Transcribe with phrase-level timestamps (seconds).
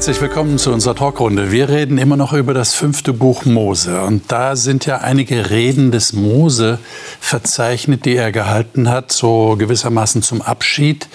[0.00, 1.52] Herzlich willkommen zu unserer Talkrunde.
[1.52, 4.00] Wir reden immer noch über das fünfte Buch Mose.
[4.00, 6.78] Und da sind ja einige Reden des Mose
[7.20, 11.06] verzeichnet, die er gehalten hat, so gewissermaßen zum Abschied,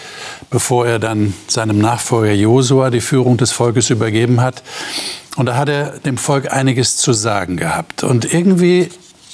[0.52, 4.62] bevor er dann seinem Nachfolger Josua die Führung des Volkes übergeben hat.
[5.36, 8.04] Und da hat er dem Volk einiges zu sagen gehabt.
[8.04, 8.90] Und irgendwie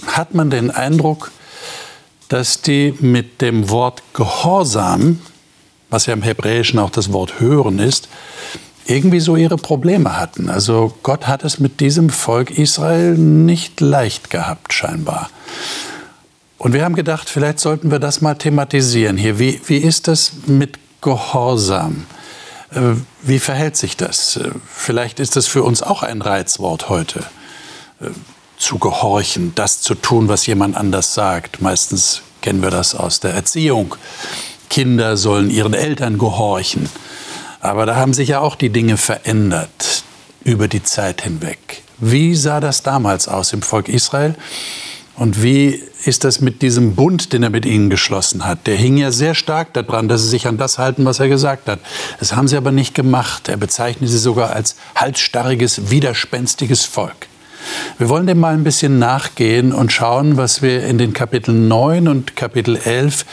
[0.07, 1.29] hat man den Eindruck,
[2.29, 5.19] dass die mit dem Wort Gehorsam,
[5.89, 8.07] was ja im Hebräischen auch das Wort hören ist,
[8.91, 10.49] irgendwie so ihre Probleme hatten.
[10.49, 15.29] Also Gott hat es mit diesem Volk Israel nicht leicht gehabt, scheinbar.
[16.57, 19.39] Und wir haben gedacht, vielleicht sollten wir das mal thematisieren hier.
[19.39, 22.05] Wie, wie ist das mit Gehorsam?
[22.71, 24.37] Äh, wie verhält sich das?
[24.37, 27.21] Äh, vielleicht ist das für uns auch ein Reizwort heute.
[27.99, 28.09] Äh,
[28.57, 31.61] zu gehorchen, das zu tun, was jemand anders sagt.
[31.61, 33.95] Meistens kennen wir das aus der Erziehung.
[34.69, 36.87] Kinder sollen ihren Eltern gehorchen.
[37.61, 40.03] Aber da haben sich ja auch die Dinge verändert
[40.43, 41.83] über die Zeit hinweg.
[41.99, 44.35] Wie sah das damals aus im Volk Israel?
[45.15, 48.65] Und wie ist das mit diesem Bund, den er mit ihnen geschlossen hat?
[48.65, 51.67] Der hing ja sehr stark daran, dass sie sich an das halten, was er gesagt
[51.67, 51.79] hat.
[52.19, 53.47] Das haben sie aber nicht gemacht.
[53.47, 57.27] Er bezeichnet sie sogar als halsstarriges, widerspenstiges Volk.
[57.99, 62.07] Wir wollen dem mal ein bisschen nachgehen und schauen, was wir in den Kapiteln 9
[62.07, 63.25] und Kapitel 11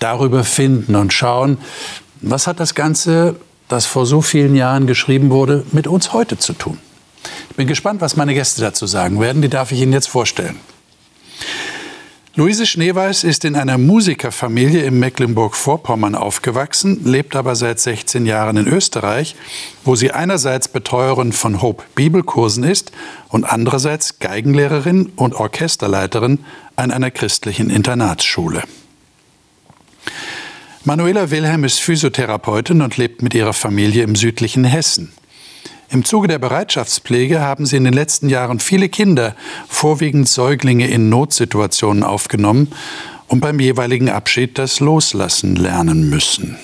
[0.00, 1.58] darüber finden und schauen,
[2.22, 3.36] was hat das Ganze
[3.68, 6.78] das vor so vielen Jahren geschrieben wurde, mit uns heute zu tun.
[7.50, 9.42] Ich bin gespannt, was meine Gäste dazu sagen werden.
[9.42, 10.56] Die darf ich Ihnen jetzt vorstellen.
[12.38, 18.66] Luise Schneeweiß ist in einer Musikerfamilie in Mecklenburg-Vorpommern aufgewachsen, lebt aber seit 16 Jahren in
[18.66, 19.36] Österreich,
[19.84, 22.92] wo sie einerseits Betreuerin von Hope Bibelkursen ist
[23.28, 26.40] und andererseits Geigenlehrerin und Orchesterleiterin
[26.76, 28.64] an einer christlichen Internatsschule.
[30.86, 35.10] Manuela Wilhelm ist Physiotherapeutin und lebt mit ihrer Familie im südlichen Hessen.
[35.90, 39.34] Im Zuge der Bereitschaftspflege haben sie in den letzten Jahren viele Kinder,
[39.66, 42.72] vorwiegend Säuglinge in Notsituationen aufgenommen
[43.26, 46.56] und beim jeweiligen Abschied das Loslassen lernen müssen.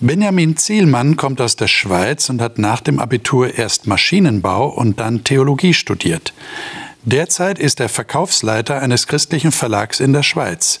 [0.00, 5.24] Benjamin Zielmann kommt aus der Schweiz und hat nach dem Abitur erst Maschinenbau und dann
[5.24, 6.32] Theologie studiert.
[7.02, 10.80] Derzeit ist er Verkaufsleiter eines christlichen Verlags in der Schweiz.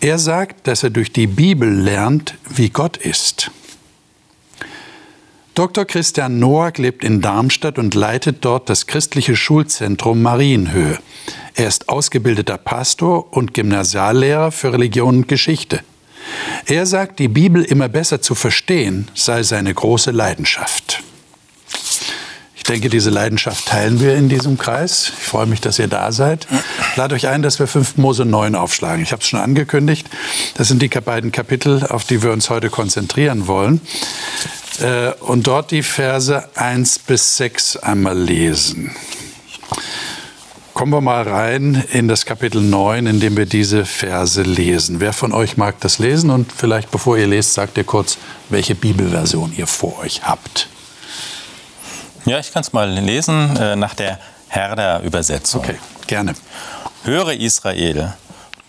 [0.00, 3.52] Er sagt, dass er durch die Bibel lernt, wie Gott ist.
[5.54, 5.84] Dr.
[5.84, 10.98] Christian Noack lebt in Darmstadt und leitet dort das christliche Schulzentrum Marienhöhe.
[11.54, 15.80] Er ist ausgebildeter Pastor und Gymnasiallehrer für Religion und Geschichte.
[16.66, 21.02] Er sagt, die Bibel immer besser zu verstehen sei seine große Leidenschaft
[22.70, 25.12] denke, diese Leidenschaft teilen wir in diesem Kreis.
[25.18, 26.46] Ich freue mich, dass ihr da seid.
[26.94, 29.02] Lade euch ein, dass wir 5 Mose 9 aufschlagen.
[29.02, 30.08] Ich habe es schon angekündigt.
[30.54, 33.80] Das sind die beiden Kapitel, auf die wir uns heute konzentrieren wollen.
[34.80, 38.94] Äh, und dort die Verse 1 bis 6 einmal lesen.
[40.72, 45.00] Kommen wir mal rein in das Kapitel 9, in dem wir diese Verse lesen.
[45.00, 46.30] Wer von euch mag das lesen?
[46.30, 48.16] Und vielleicht, bevor ihr lest, sagt ihr kurz,
[48.48, 50.68] welche Bibelversion ihr vor euch habt.
[52.26, 55.62] Ja, ich kann es mal lesen äh, nach der Herder-Übersetzung.
[55.62, 56.34] Okay, gerne.
[57.04, 58.12] Höre Israel,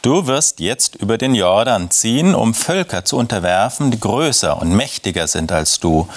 [0.01, 5.28] du wirst jetzt über den Jordan ziehen, um Völker zu unterwerfen, die größer und mächtiger
[5.28, 6.07] sind als du,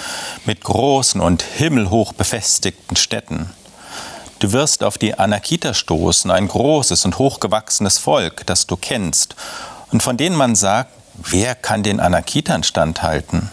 [0.45, 3.49] mit großen und himmelhoch befestigten Städten.
[4.39, 9.35] Du wirst auf die Anakiter stoßen, ein großes und hochgewachsenes Volk, das du kennst,
[9.91, 13.49] und von denen man sagt, wer kann den Anakitern standhalten?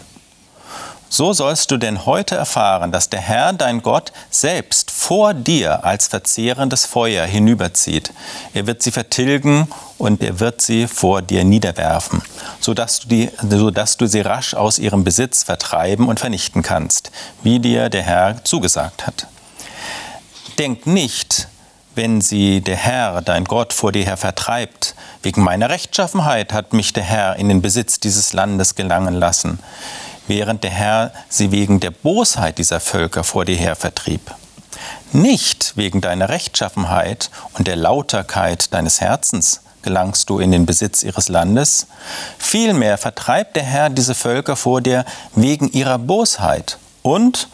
[1.15, 6.07] So sollst du denn heute erfahren, dass der Herr, dein Gott, selbst vor dir als
[6.07, 8.11] verzehrendes Feuer hinüberzieht.
[8.55, 9.67] Er wird sie vertilgen
[9.99, 12.23] und er wird sie vor dir niederwerfen,
[12.59, 17.11] sodass du, die, sodass du sie rasch aus ihrem Besitz vertreiben und vernichten kannst,
[17.43, 19.27] wie dir der Herr zugesagt hat.
[20.57, 21.47] Denk nicht,
[21.93, 24.95] wenn sie der Herr, dein Gott, vor dir her vertreibt.
[25.21, 29.59] Wegen meiner Rechtschaffenheit hat mich der Herr in den Besitz dieses Landes gelangen lassen
[30.27, 34.31] während der Herr sie wegen der Bosheit dieser Völker vor dir her vertrieb.
[35.11, 41.29] Nicht wegen deiner Rechtschaffenheit und der Lauterkeit deines Herzens gelangst du in den Besitz ihres
[41.29, 41.87] Landes,
[42.37, 45.05] vielmehr vertreibt der Herr diese Völker vor dir
[45.35, 47.49] wegen ihrer Bosheit und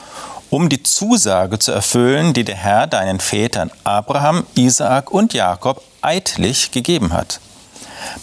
[0.50, 6.71] um die Zusage zu erfüllen, die der Herr deinen Vätern Abraham, Isaak und Jakob eidlich
[6.71, 7.39] gegeben hat.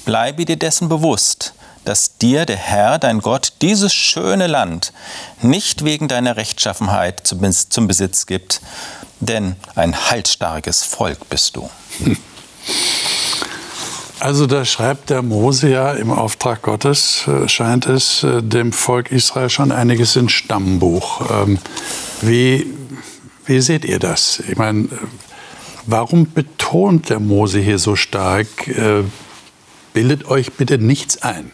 [0.05, 1.55] Bleibe dir dessen bewusst,
[1.87, 4.93] dass dir der Herr, dein Gott, dieses schöne Land
[5.41, 8.61] nicht wegen deiner Rechtschaffenheit zum Besitz gibt,
[9.21, 11.71] denn ein halsstarkes Volk bist du.
[14.19, 19.13] Also da schreibt der Mose ja im Auftrag Gottes, äh, scheint es, äh, dem Volk
[19.13, 21.21] Israel schon einiges ins Stammbuch.
[21.31, 21.59] Ähm,
[22.23, 22.67] wie,
[23.45, 24.43] wie seht ihr das?
[24.49, 24.89] Ich meine,
[25.85, 29.05] warum betont der Mose hier so stark, äh,
[29.93, 31.51] bildet euch bitte nichts ein,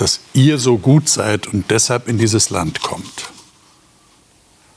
[0.00, 3.30] dass ihr so gut seid und deshalb in dieses Land kommt?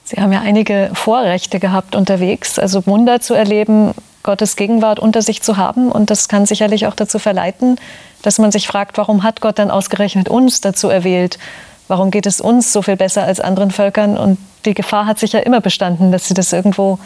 [0.03, 5.41] Sie haben ja einige Vorrechte gehabt unterwegs, also Wunder zu erleben, Gottes Gegenwart unter sich
[5.41, 5.91] zu haben.
[5.91, 7.79] Und das kann sicherlich auch dazu verleiten,
[8.21, 11.39] dass man sich fragt, warum hat Gott dann ausgerechnet uns dazu erwählt?
[11.87, 14.17] Warum geht es uns so viel besser als anderen Völkern?
[14.17, 16.99] Und die Gefahr hat sich ja immer bestanden, dass sie das irgendwo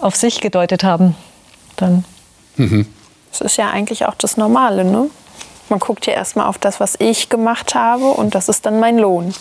[0.00, 1.14] auf sich gedeutet haben.
[1.76, 2.04] Dann.
[2.56, 2.86] Mhm.
[3.30, 5.08] Das ist ja eigentlich auch das Normale, ne?
[5.70, 8.98] Man guckt ja erstmal auf das, was ich gemacht habe, und das ist dann mein
[8.98, 9.32] Lohn.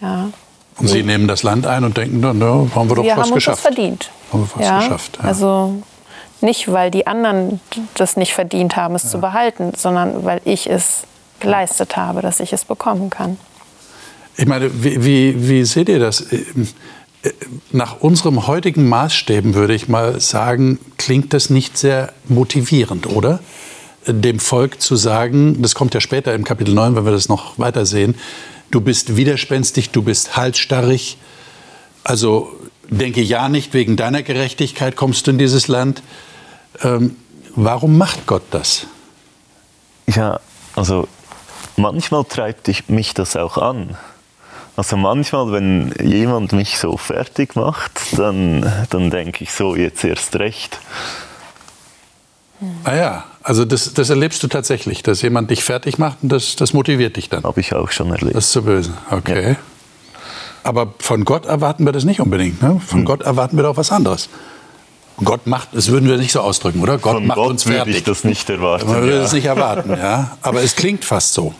[0.00, 0.30] Ja.
[0.78, 3.26] Und Sie nehmen das Land ein und denken, na, na haben wir doch wir was
[3.26, 3.58] haben geschafft.
[3.58, 4.10] Uns das verdient.
[4.32, 5.18] Haben wir was ja, geschafft.
[5.20, 5.28] Ja.
[5.28, 5.82] Also
[6.40, 7.60] nicht, weil die anderen
[7.94, 9.10] das nicht verdient haben, es ja.
[9.10, 11.02] zu behalten, sondern weil ich es
[11.38, 13.38] geleistet habe, dass ich es bekommen kann.
[14.36, 16.24] Ich meine, wie, wie, wie seht ihr das?
[17.72, 23.40] Nach unserem heutigen Maßstäben würde ich mal sagen, klingt das nicht sehr motivierend, oder?
[24.06, 27.58] Dem Volk zu sagen, das kommt ja später im Kapitel 9, wenn wir das noch
[27.58, 28.14] weiter sehen,
[28.70, 31.18] du bist widerspenstig, du bist halsstarrig.
[32.02, 32.50] Also
[32.88, 36.02] denke ja nicht, wegen deiner Gerechtigkeit kommst du in dieses Land.
[36.82, 37.16] Ähm,
[37.54, 38.86] warum macht Gott das?
[40.06, 40.40] Ja,
[40.74, 41.06] also
[41.76, 43.96] manchmal treibt mich das auch an.
[44.76, 50.36] Also manchmal, wenn jemand mich so fertig macht, dann, dann denke ich so, jetzt erst
[50.36, 50.78] recht.
[52.84, 56.56] Ah ja, also das, das erlebst du tatsächlich, dass jemand dich fertig macht und das,
[56.56, 57.44] das motiviert dich dann.
[57.44, 58.34] Habe ich auch schon erlebt.
[58.34, 59.50] Das ist zu böse, okay.
[59.52, 59.56] Ja.
[60.62, 62.62] Aber von Gott erwarten wir das nicht unbedingt.
[62.62, 62.80] Ne?
[62.86, 63.04] Von hm.
[63.06, 64.28] Gott erwarten wir doch was anderes.
[65.24, 66.98] Gott macht, das würden wir nicht so ausdrücken, oder?
[66.98, 67.86] Gott Von macht Gott uns fertig.
[67.86, 68.86] Würde ich das nicht erwarten.
[68.86, 69.22] Man würde ja.
[69.22, 70.36] das nicht erwarten, ja.
[70.42, 71.54] Aber es klingt fast so.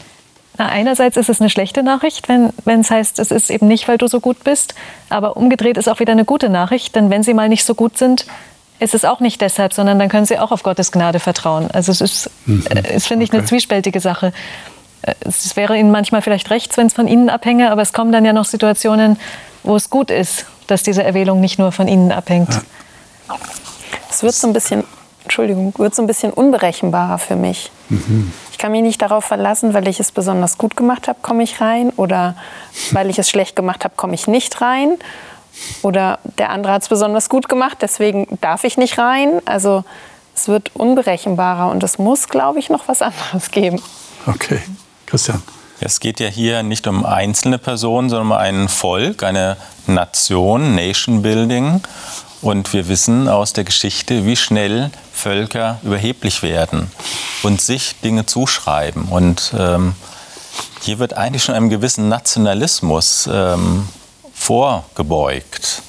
[0.58, 3.98] Na, einerseits ist es eine schlechte Nachricht, wenn es heißt, es ist eben nicht, weil
[3.98, 4.74] du so gut bist.
[5.08, 7.96] Aber umgedreht ist auch wieder eine gute Nachricht, denn wenn sie mal nicht so gut
[7.98, 8.26] sind,
[8.80, 11.70] ist es auch nicht deshalb, sondern dann können sie auch auf Gottes Gnade vertrauen.
[11.70, 12.64] Also es ist, mhm.
[12.68, 14.32] Äh, ist finde ich, eine zwiespältige Sache.
[15.02, 18.10] Äh, es wäre ihnen manchmal vielleicht rechts, wenn es von ihnen abhänge, aber es kommen
[18.10, 19.18] dann ja noch Situationen,
[19.62, 22.48] wo es gut ist, dass diese Erwählung nicht nur von ihnen abhängt.
[24.08, 24.84] Es wird so ein bisschen,
[25.24, 27.70] Entschuldigung, wird so ein bisschen unberechenbarer für mich.
[27.90, 28.32] Mhm.
[28.50, 31.60] Ich kann mich nicht darauf verlassen, weil ich es besonders gut gemacht habe, komme ich
[31.60, 32.34] rein, oder
[32.92, 34.96] weil ich es schlecht gemacht habe, komme ich nicht rein
[35.82, 39.40] oder der andere hat es besonders gut gemacht, deswegen darf ich nicht rein.
[39.44, 39.84] Also
[40.34, 43.80] es wird unberechenbarer und es muss, glaube ich, noch was anderes geben.
[44.26, 44.60] Okay,
[45.06, 45.42] Christian.
[45.82, 51.22] Es geht ja hier nicht um einzelne Personen, sondern um ein Volk, eine Nation, Nation
[51.22, 51.80] Building.
[52.42, 56.90] Und wir wissen aus der Geschichte, wie schnell Völker überheblich werden
[57.42, 59.04] und sich Dinge zuschreiben.
[59.04, 59.94] Und ähm,
[60.82, 63.88] hier wird eigentlich schon einem gewissen Nationalismus ähm,
[64.50, 65.82] vorgebeugt.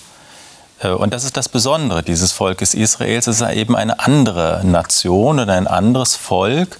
[0.81, 3.25] Äh, und das ist das Besondere dieses Volkes Israels.
[3.25, 6.79] Es ist eben eine andere Nation oder ein anderes Volk,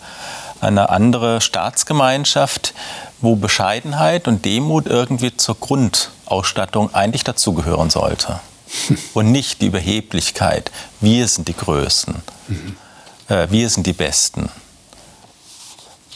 [0.60, 2.76] eine andere Staatsgemeinschaft,
[3.20, 8.40] wo Bescheidenheit und Demut irgendwie zur Grundausstattung eigentlich dazugehören sollte.
[9.16, 10.72] Und nicht die Überheblichkeit.
[11.00, 12.16] Wir sind die Größten.
[12.48, 12.76] Mhm.
[13.50, 14.50] Wir sind die Besten.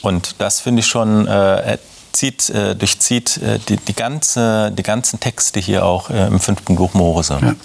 [0.02, 1.78] Und das finde ich schon äh,
[2.16, 6.76] zieht, äh, durchzieht äh, die, die, ganze, die ganzen Texte hier auch äh, im fünften
[6.76, 7.38] Buch Mose.
[7.42, 7.56] Ja.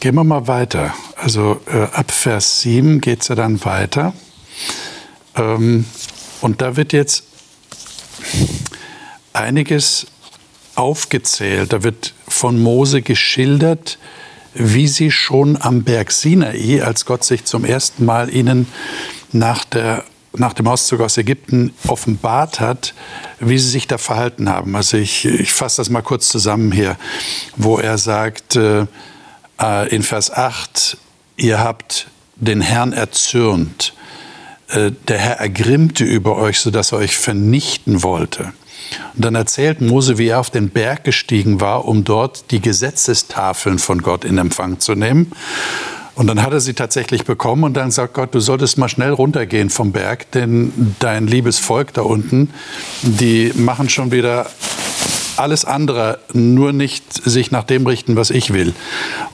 [0.00, 0.94] Gehen wir mal weiter.
[1.16, 4.12] Also äh, ab Vers 7 geht es ja dann weiter.
[5.34, 5.86] Ähm,
[6.40, 7.24] und da wird jetzt
[9.32, 10.06] einiges
[10.74, 11.72] aufgezählt.
[11.72, 13.98] Da wird von Mose geschildert,
[14.54, 18.68] wie sie schon am Berg Sinai, als Gott sich zum ersten Mal ihnen
[19.32, 20.04] nach der
[20.38, 22.94] nach dem Auszug aus Ägypten offenbart hat,
[23.40, 24.76] wie sie sich da verhalten haben.
[24.76, 26.96] Also ich, ich fasse das mal kurz zusammen hier,
[27.56, 28.86] wo er sagt äh,
[29.60, 30.96] äh in Vers 8,
[31.36, 33.94] ihr habt den Herrn erzürnt,
[34.68, 38.52] äh, der Herr ergrimmte über euch, sodass er euch vernichten wollte.
[39.14, 43.78] Und dann erzählt Mose, wie er auf den Berg gestiegen war, um dort die Gesetzestafeln
[43.78, 45.32] von Gott in Empfang zu nehmen.
[46.16, 49.10] Und dann hat er sie tatsächlich bekommen und dann sagt Gott, du solltest mal schnell
[49.10, 52.50] runtergehen vom Berg, denn dein liebes Volk da unten,
[53.02, 54.46] die machen schon wieder
[55.36, 58.72] alles andere, nur nicht sich nach dem richten, was ich will.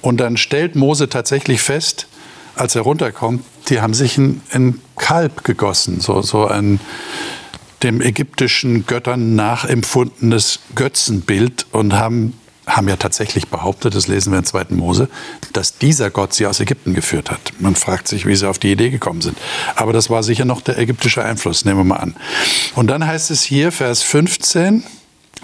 [0.01, 2.09] Und dann stellt Mose tatsächlich fest,
[2.57, 6.81] als er runterkommt, die haben sich ein, ein Kalb gegossen, so, so ein
[7.85, 12.35] dem ägyptischen Göttern nachempfundenes Götzenbild und haben
[12.67, 14.67] haben ja tatsächlich behauptet, das lesen wir in 2.
[14.71, 15.09] Mose,
[15.53, 17.41] dass dieser Gott sie aus Ägypten geführt hat.
[17.59, 19.37] Man fragt sich, wie sie auf die Idee gekommen sind.
[19.75, 22.15] Aber das war sicher noch der ägyptische Einfluss, nehmen wir mal an.
[22.75, 24.85] Und dann heißt es hier, Vers 15,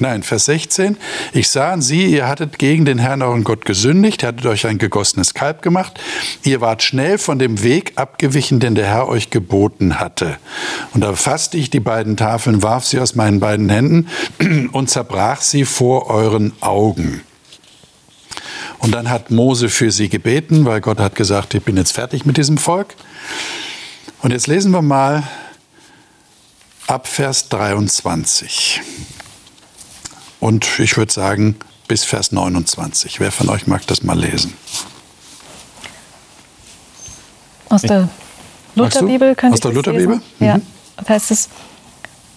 [0.01, 0.97] Nein, Vers 16.
[1.33, 4.79] Ich sah an sie, ihr hattet gegen den Herrn euren Gott gesündigt, hattet euch ein
[4.79, 5.99] gegossenes Kalb gemacht.
[6.45, 10.39] Ihr wart schnell von dem Weg abgewichen, den der Herr euch geboten hatte.
[10.95, 14.09] Und da fasste ich die beiden Tafeln, warf sie aus meinen beiden Händen
[14.73, 17.23] und zerbrach sie vor euren Augen.
[18.79, 22.25] Und dann hat Mose für sie gebeten, weil Gott hat gesagt, ich bin jetzt fertig
[22.25, 22.95] mit diesem Volk.
[24.23, 25.25] Und jetzt lesen wir mal
[26.87, 28.81] ab Vers 23.
[30.41, 31.57] Und ich würde sagen,
[31.89, 33.21] bis Vers 29.
[33.21, 34.53] Wer von euch mag das mal lesen?
[37.69, 38.09] Aus der
[38.75, 40.17] Lutherbibel können Aus der Lutherbibel?
[40.17, 40.47] Mhm.
[40.47, 40.61] Ja,
[40.97, 41.49] da heißt es,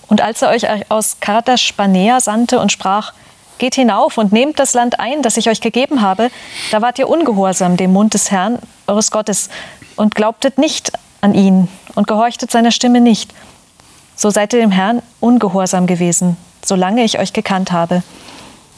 [0.07, 3.13] und als er euch aus Kadesh Barnea sandte und sprach,
[3.59, 6.29] geht hinauf und nehmt das Land ein, das ich euch gegeben habe,
[6.71, 9.49] da wart ihr ungehorsam dem Mund des Herrn, eures Gottes,
[9.95, 10.91] und glaubtet nicht
[11.21, 13.33] an ihn und gehorchtet seiner Stimme nicht.
[14.15, 16.35] So seid ihr dem Herrn ungehorsam gewesen,
[16.71, 18.01] solange ich euch gekannt habe.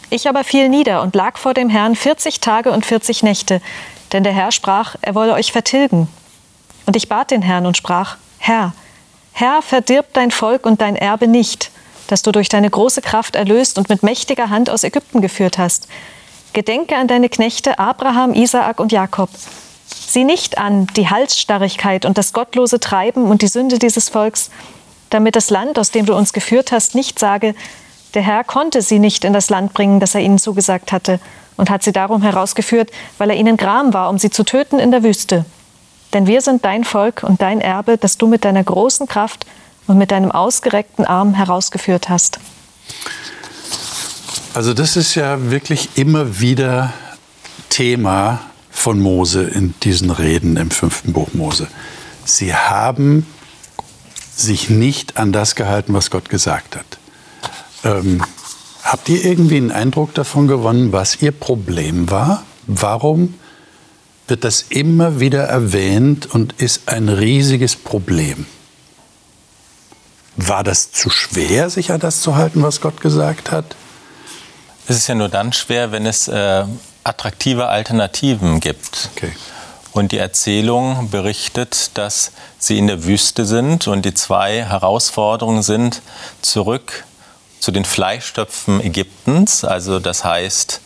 [0.09, 3.61] Ich aber fiel nieder und lag vor dem Herrn 40 Tage und 40 Nächte,
[4.11, 6.07] denn der Herr sprach, er wolle euch vertilgen.
[6.87, 8.73] Und ich bat den Herrn und sprach, Herr,
[9.31, 11.69] Herr, verdirb dein Volk und dein Erbe nicht,
[12.07, 15.87] das du durch deine große Kraft erlöst und mit mächtiger Hand aus Ägypten geführt hast.
[16.53, 19.29] Gedenke an deine Knechte Abraham, Isaak und Jakob.
[19.85, 24.49] Sieh nicht an die Halsstarrigkeit und das gottlose Treiben und die Sünde dieses Volks,
[25.11, 27.53] damit das Land, aus dem du uns geführt hast, nicht sage,
[28.13, 31.19] der Herr konnte sie nicht in das Land bringen, das er ihnen zugesagt hatte,
[31.55, 34.91] und hat sie darum herausgeführt, weil er ihnen Gram war, um sie zu töten in
[34.91, 35.45] der Wüste.
[36.13, 39.45] Denn wir sind dein Volk und dein Erbe, das du mit deiner großen Kraft
[39.87, 42.39] und mit deinem ausgereckten Arm herausgeführt hast.
[44.53, 46.93] Also das ist ja wirklich immer wieder
[47.69, 51.67] Thema von Mose in diesen Reden im fünften Buch Mose.
[52.25, 53.25] Sie haben
[54.35, 56.85] sich nicht an das gehalten, was Gott gesagt hat.
[57.83, 58.23] Ähm,
[58.83, 62.43] habt ihr irgendwie einen Eindruck davon gewonnen, was ihr Problem war?
[62.67, 63.35] Warum
[64.27, 68.45] wird das immer wieder erwähnt und ist ein riesiges Problem?
[70.35, 73.75] War das zu schwer, sich an das zu halten, was Gott gesagt hat?
[74.87, 76.65] Es ist ja nur dann schwer, wenn es äh,
[77.03, 79.09] attraktive Alternativen gibt.
[79.15, 79.31] Okay.
[79.91, 86.01] Und die Erzählung berichtet, dass sie in der Wüste sind und die zwei Herausforderungen sind
[86.41, 87.03] zurück
[87.63, 90.81] zu den Fleischtöpfen Ägyptens, also das heißt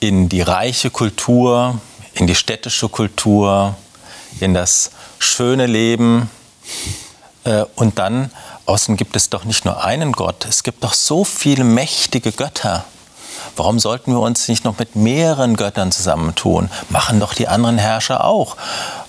[0.00, 1.80] in die reiche Kultur,
[2.14, 3.76] in die städtische Kultur,
[4.40, 4.90] in das
[5.20, 6.28] schöne Leben
[7.44, 8.32] äh, und dann
[8.66, 12.84] außen gibt es doch nicht nur einen Gott, es gibt doch so viele mächtige Götter.
[13.54, 16.70] Warum sollten wir uns nicht noch mit mehreren Göttern zusammentun?
[16.88, 18.56] Machen doch die anderen Herrscher auch.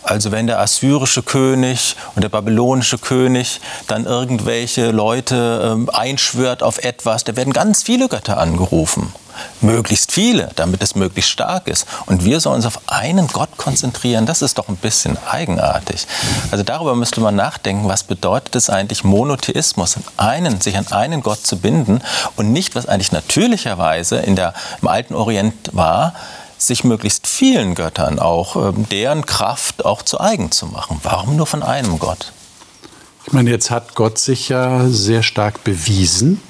[0.03, 6.79] Also wenn der assyrische König und der babylonische König dann irgendwelche Leute äh, einschwört auf
[6.79, 9.13] etwas, da werden ganz viele Götter angerufen
[9.61, 11.87] möglichst viele, damit es möglichst stark ist.
[12.05, 16.07] Und wir sollen uns auf einen Gott konzentrieren, das ist doch ein bisschen eigenartig.
[16.51, 21.45] Also darüber müsste man nachdenken, was bedeutet es eigentlich Monotheismus, einen, sich an einen Gott
[21.45, 22.01] zu binden
[22.35, 26.13] und nicht, was eigentlich natürlicherweise in der, im alten Orient war,
[26.61, 30.99] sich möglichst vielen Göttern auch, ähm, deren Kraft auch zu eigen zu machen.
[31.03, 32.33] Warum nur von einem Gott?
[33.25, 36.41] Ich meine, jetzt hat Gott sich ja sehr stark bewiesen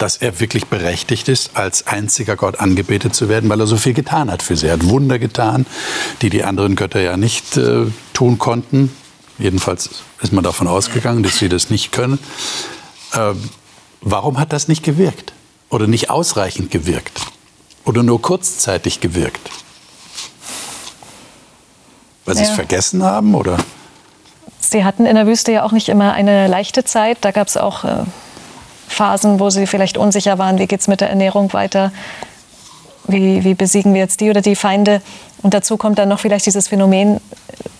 [0.00, 3.92] dass er wirklich berechtigt ist, als einziger Gott angebetet zu werden, weil er so viel
[3.92, 4.66] getan hat für sie.
[4.68, 5.66] Er hat Wunder getan,
[6.22, 7.84] die die anderen Götter ja nicht äh,
[8.14, 8.90] tun konnten.
[9.38, 9.90] Jedenfalls
[10.22, 12.18] ist man davon ausgegangen, dass sie das nicht können.
[13.12, 13.34] Äh,
[14.00, 15.34] warum hat das nicht gewirkt?
[15.68, 17.20] Oder nicht ausreichend gewirkt?
[17.84, 19.50] Oder nur kurzzeitig gewirkt?
[22.24, 23.56] Weil sie es vergessen haben, oder?
[24.60, 27.18] Sie hatten in der Wüste ja auch nicht immer eine leichte Zeit.
[27.22, 28.04] Da gab es auch äh,
[28.86, 31.90] Phasen, wo sie vielleicht unsicher waren, wie geht es mit der Ernährung weiter,
[33.08, 35.02] wie, wie besiegen wir jetzt die oder die Feinde.
[35.42, 37.20] Und dazu kommt dann noch vielleicht dieses Phänomen,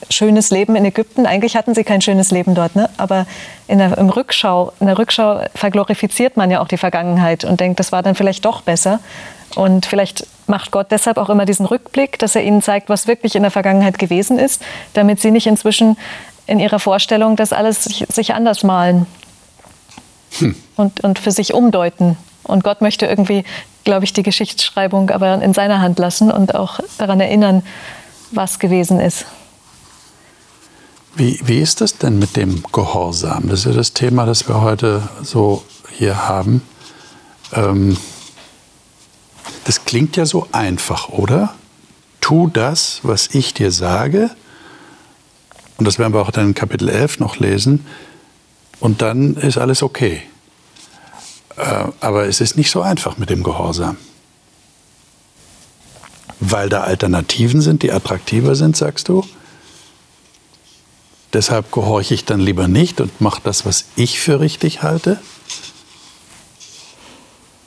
[0.09, 1.27] schönes Leben in Ägypten.
[1.27, 2.91] Eigentlich hatten sie kein schönes Leben dort, ne?
[2.97, 3.27] aber
[3.69, 7.79] in der, im Rückschau, in der Rückschau verglorifiziert man ja auch die Vergangenheit und denkt,
[7.79, 9.01] das war dann vielleicht doch besser.
[9.57, 13.37] Und vielleicht macht Gott deshalb auch immer diesen Rückblick, dass er ihnen zeigt, was wirklich
[13.37, 14.63] in der Vergangenheit gewesen ist,
[14.95, 15.97] damit sie nicht inzwischen
[16.47, 19.07] in ihrer Vorstellung das alles sich, anders malen
[20.39, 20.55] hm.
[20.77, 22.17] und, und für sich umdeuten.
[22.43, 23.45] Und Gott möchte irgendwie,
[23.85, 27.63] glaube ich, die Geschichtsschreibung aber in seiner Hand lassen und auch daran erinnern,
[28.33, 29.27] was gewesen ist.
[31.15, 33.49] Wie, wie ist das denn mit dem Gehorsam?
[33.49, 36.63] Das ist ja das Thema, das wir heute so hier haben.
[37.53, 37.97] Ähm,
[39.65, 41.55] das klingt ja so einfach, oder?
[42.21, 44.31] Tu das, was ich dir sage.
[45.77, 47.87] Und das werden wir auch dann in Kapitel 11 noch lesen.
[48.81, 50.23] Und dann ist alles okay.
[51.57, 53.97] Äh, aber es ist nicht so einfach mit dem Gehorsam.
[56.39, 59.25] Weil da Alternativen sind, die attraktiver sind, sagst du?
[61.33, 65.21] Deshalb gehorche ich dann lieber nicht und mache das, was ich für richtig halte?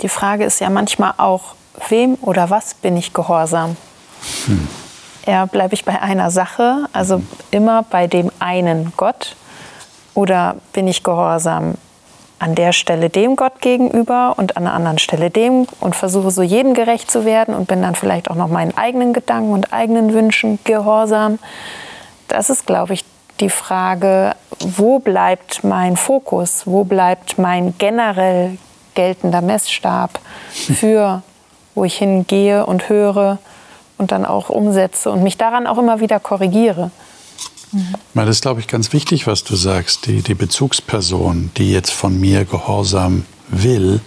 [0.01, 1.55] Die Frage ist ja manchmal auch,
[1.89, 3.77] wem oder was bin ich gehorsam?
[4.45, 4.67] Hm.
[5.25, 9.35] Ja, bleibe ich bei einer Sache, also immer bei dem einen Gott?
[10.15, 11.75] Oder bin ich gehorsam
[12.39, 16.41] an der Stelle dem Gott gegenüber und an der anderen Stelle dem und versuche so
[16.41, 20.13] jedem gerecht zu werden und bin dann vielleicht auch noch meinen eigenen Gedanken und eigenen
[20.13, 21.39] Wünschen gehorsam?
[22.27, 23.05] Das ist, glaube ich,
[23.39, 28.57] die Frage, wo bleibt mein Fokus, wo bleibt mein generell
[28.93, 30.19] geltender Messstab
[30.51, 31.23] für,
[31.75, 33.39] wo ich hingehe und höre
[33.97, 36.91] und dann auch umsetze und mich daran auch immer wieder korrigiere.
[37.71, 37.93] Mhm.
[38.13, 40.05] Das ist, glaube ich, ganz wichtig, was du sagst.
[40.05, 44.01] Die, die Bezugsperson, die jetzt von mir Gehorsam will,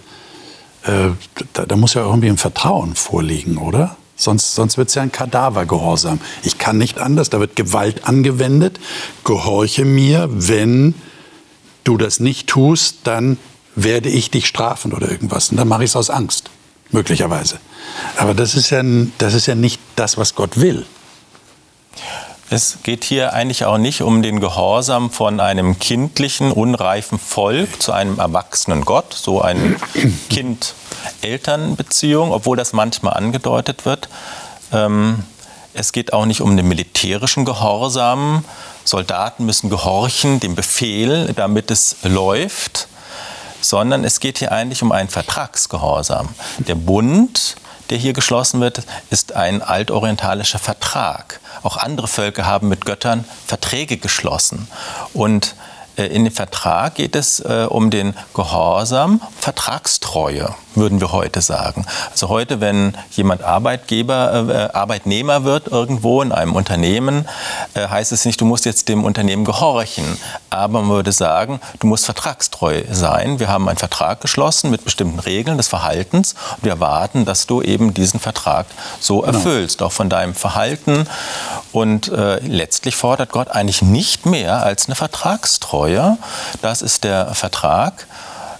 [0.83, 1.09] äh,
[1.53, 3.97] da, da muss ja irgendwie ein Vertrauen vorliegen, oder?
[4.15, 6.19] Sonst, sonst wird es ja ein Kadavergehorsam.
[6.43, 8.79] Ich kann nicht anders, da wird Gewalt angewendet.
[9.23, 10.95] Gehorche mir, wenn
[11.83, 13.37] du das nicht tust, dann
[13.75, 15.51] werde ich dich strafen oder irgendwas.
[15.51, 16.49] Und dann mache ich es aus Angst,
[16.91, 17.59] möglicherweise.
[18.17, 18.81] Aber das ist, ja,
[19.17, 20.85] das ist ja nicht das, was Gott will.
[22.49, 27.91] Es geht hier eigentlich auch nicht um den Gehorsam von einem kindlichen, unreifen Volk zu
[27.91, 29.75] einem erwachsenen Gott, so eine
[30.29, 34.07] Kind-Eltern-Beziehung, obwohl das manchmal angedeutet wird.
[34.71, 35.25] Ähm,
[35.73, 38.45] es geht auch nicht um den militärischen Gehorsam.
[38.85, 42.87] Soldaten müssen gehorchen dem Befehl, damit es läuft,
[43.61, 46.29] sondern es geht hier eigentlich um einen Vertragsgehorsam.
[46.59, 47.57] Der Bund
[47.89, 51.39] der hier geschlossen wird, ist ein altorientalischer Vertrag.
[51.63, 54.67] Auch andere Völker haben mit Göttern Verträge geschlossen.
[55.13, 55.55] Und
[56.03, 61.85] in dem Vertrag geht es äh, um den Gehorsam, Vertragstreue, würden wir heute sagen.
[62.11, 67.27] Also heute, wenn jemand Arbeitgeber, äh, äh, Arbeitnehmer wird irgendwo in einem Unternehmen,
[67.73, 70.17] äh, heißt es nicht, du musst jetzt dem Unternehmen gehorchen.
[70.49, 73.39] Aber man würde sagen, du musst vertragstreu sein.
[73.39, 77.61] Wir haben einen Vertrag geschlossen mit bestimmten Regeln des Verhaltens und wir erwarten, dass du
[77.61, 78.67] eben diesen Vertrag
[78.99, 79.33] so genau.
[79.33, 79.87] erfüllst, genau.
[79.87, 81.07] auch von deinem Verhalten.
[81.71, 85.86] Und äh, letztlich fordert Gott eigentlich nicht mehr als eine Vertragstreue.
[85.87, 86.17] Steuer.
[86.61, 88.07] Das ist der Vertrag.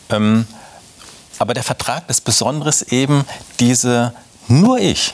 [0.10, 0.48] Ähm,
[1.40, 3.26] aber der Vertrag ist Besonderes eben
[3.60, 4.14] diese
[4.48, 5.14] nur ich,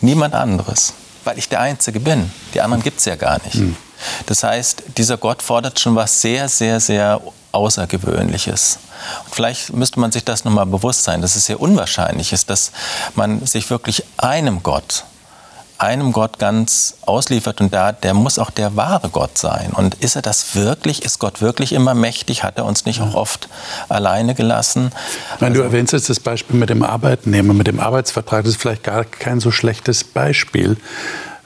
[0.00, 0.94] niemand anderes,
[1.24, 2.32] weil ich der Einzige bin.
[2.54, 3.56] Die anderen gibt es ja gar nicht.
[3.56, 3.76] Mhm.
[4.24, 7.20] Das heißt, dieser Gott fordert schon was sehr, sehr, sehr
[7.52, 8.78] Außergewöhnliches.
[9.26, 12.72] Und vielleicht müsste man sich das nochmal bewusst sein, dass es sehr unwahrscheinlich ist, dass
[13.14, 15.04] man sich wirklich einem Gott
[15.80, 19.70] einem Gott ganz ausliefert und da, der muss auch der wahre Gott sein.
[19.72, 21.04] Und ist er das wirklich?
[21.04, 22.44] Ist Gott wirklich immer mächtig?
[22.44, 23.48] Hat er uns nicht auch oft
[23.88, 24.92] alleine gelassen?
[25.40, 28.44] Nein, also, du erwähnst jetzt das Beispiel mit dem Arbeitnehmer, mit dem Arbeitsvertrag.
[28.44, 30.76] Das ist vielleicht gar kein so schlechtes Beispiel.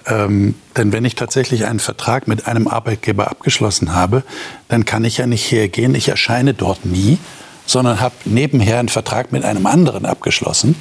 [0.06, 4.24] Ähm, denn wenn ich tatsächlich einen Vertrag mit einem Arbeitgeber abgeschlossen habe,
[4.68, 7.18] dann kann ich ja nicht hergehen, ich erscheine dort nie,
[7.66, 10.74] sondern habe nebenher einen Vertrag mit einem anderen abgeschlossen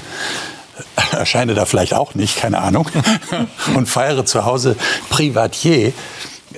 [1.12, 2.88] erscheine da vielleicht auch nicht, keine Ahnung,
[3.76, 4.76] und feiere zu Hause
[5.10, 5.94] Privatier.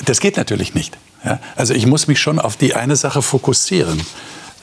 [0.06, 0.98] Das geht natürlich nicht.
[1.24, 1.40] Ja?
[1.56, 4.06] Also ich muss mich schon auf die eine Sache fokussieren.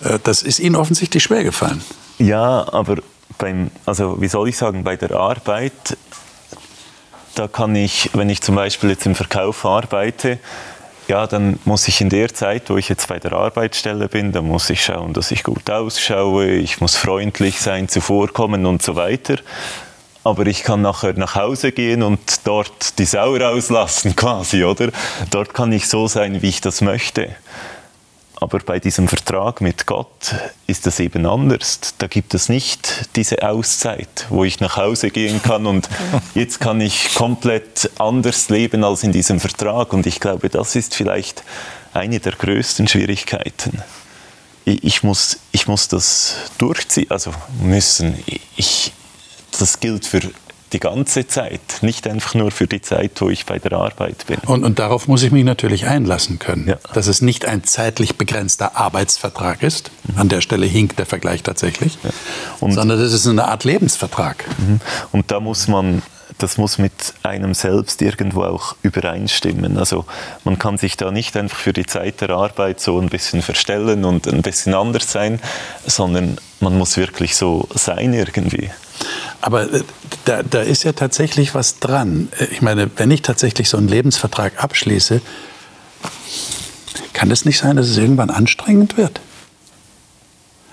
[0.03, 1.83] Äh, das ist Ihnen offensichtlich schwer gefallen.
[2.19, 2.97] Ja, aber
[3.39, 5.97] beim, also wie soll ich sagen, bei der Arbeit,
[7.35, 10.39] da kann ich, wenn ich zum Beispiel jetzt im Verkauf arbeite,
[11.09, 14.47] ja, dann muss ich in der Zeit, wo ich jetzt bei der Arbeitsstelle bin, dann
[14.47, 19.37] muss ich schauen, dass ich gut ausschaue, ich muss freundlich sein, zuvorkommen und so weiter.
[20.25, 24.91] Aber ich kann nachher nach Hause gehen und dort die Sau rauslassen quasi, oder?
[25.31, 27.35] Dort kann ich so sein, wie ich das möchte.
[28.43, 30.35] Aber bei diesem Vertrag mit Gott
[30.67, 31.95] ist das eben anders.
[31.99, 35.89] Da gibt es nicht diese Auszeit, wo ich nach Hause gehen kann und
[36.35, 39.93] jetzt kann ich komplett anders leben als in diesem Vertrag.
[39.93, 41.45] Und ich glaube, das ist vielleicht
[41.95, 43.81] eine der größten Schwierigkeiten.
[44.65, 48.23] Ich muss, ich muss das durchziehen, also müssen.
[48.57, 48.93] Ich,
[49.59, 50.21] das gilt für
[50.73, 54.39] die ganze Zeit, nicht einfach nur für die Zeit, wo ich bei der Arbeit bin.
[54.47, 56.77] Und, und darauf muss ich mich natürlich einlassen können, ja.
[56.95, 59.91] dass es nicht ein zeitlich begrenzter Arbeitsvertrag ist.
[60.05, 60.19] Mhm.
[60.19, 62.11] An der Stelle hinkt der Vergleich tatsächlich, ja.
[62.61, 64.45] sondern das ist eine Art Lebensvertrag.
[64.59, 64.81] Mhm.
[65.13, 66.03] Und da muss man
[66.39, 69.79] das muss mit einem selbst irgendwo auch übereinstimmen.
[69.79, 70.07] Also
[70.45, 74.05] man kann sich da nicht einfach für die Zeit der Arbeit so ein bisschen verstellen
[74.05, 75.41] und ein bisschen anders sein,
[75.87, 78.71] sondern man muss wirklich so sein irgendwie.
[79.41, 79.83] Aber äh,
[80.25, 82.29] da, da ist ja tatsächlich was dran.
[82.39, 85.21] Äh, ich meine, wenn ich tatsächlich so einen Lebensvertrag abschließe,
[87.13, 89.21] kann es nicht sein, dass es irgendwann anstrengend wird?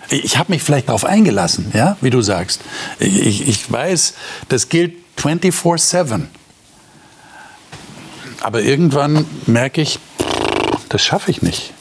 [0.09, 2.61] Ich habe mich vielleicht darauf eingelassen, ja, wie du sagst.
[2.97, 4.15] Ich, ich weiß,
[4.47, 6.25] das gilt 24-7.
[8.41, 9.99] Aber irgendwann merke ich,
[10.89, 11.73] das schaffe ich nicht.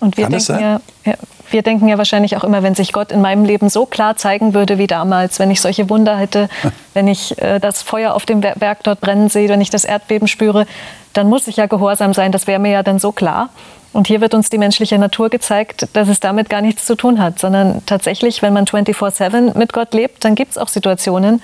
[0.00, 1.14] Und wir denken, ja, ja,
[1.50, 4.54] wir denken ja wahrscheinlich auch immer, wenn sich Gott in meinem Leben so klar zeigen
[4.54, 6.48] würde wie damals, wenn ich solche Wunder hätte,
[6.94, 10.28] wenn ich äh, das Feuer auf dem Berg dort brennen sehe, wenn ich das Erdbeben
[10.28, 10.66] spüre,
[11.12, 12.32] dann muss ich ja gehorsam sein.
[12.32, 13.50] Das wäre mir ja dann so klar.
[13.92, 17.20] Und hier wird uns die menschliche Natur gezeigt, dass es damit gar nichts zu tun
[17.20, 21.42] hat, sondern tatsächlich, wenn man 24-7 mit Gott lebt, dann gibt es auch Situationen,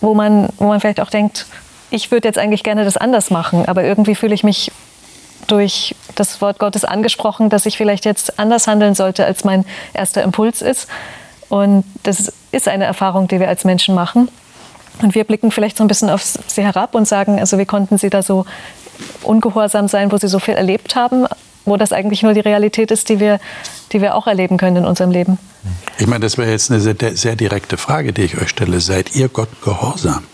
[0.00, 1.46] wo man, wo man vielleicht auch denkt,
[1.90, 4.72] ich würde jetzt eigentlich gerne das anders machen, aber irgendwie fühle ich mich
[5.46, 10.22] durch das Wort Gottes angesprochen, dass ich vielleicht jetzt anders handeln sollte, als mein erster
[10.22, 10.88] Impuls ist.
[11.48, 14.28] Und das ist eine Erfahrung, die wir als Menschen machen.
[15.02, 17.98] Und wir blicken vielleicht so ein bisschen auf sie herab und sagen, also wie konnten
[17.98, 18.46] sie da so
[19.22, 21.26] ungehorsam sein, wo sie so viel erlebt haben,
[21.64, 23.40] wo das eigentlich nur die Realität ist, die wir,
[23.92, 25.38] die wir auch erleben können in unserem Leben.
[25.98, 28.80] Ich meine, das wäre jetzt eine sehr, sehr direkte Frage, die ich euch stelle.
[28.80, 30.24] Seid ihr Gott gehorsam?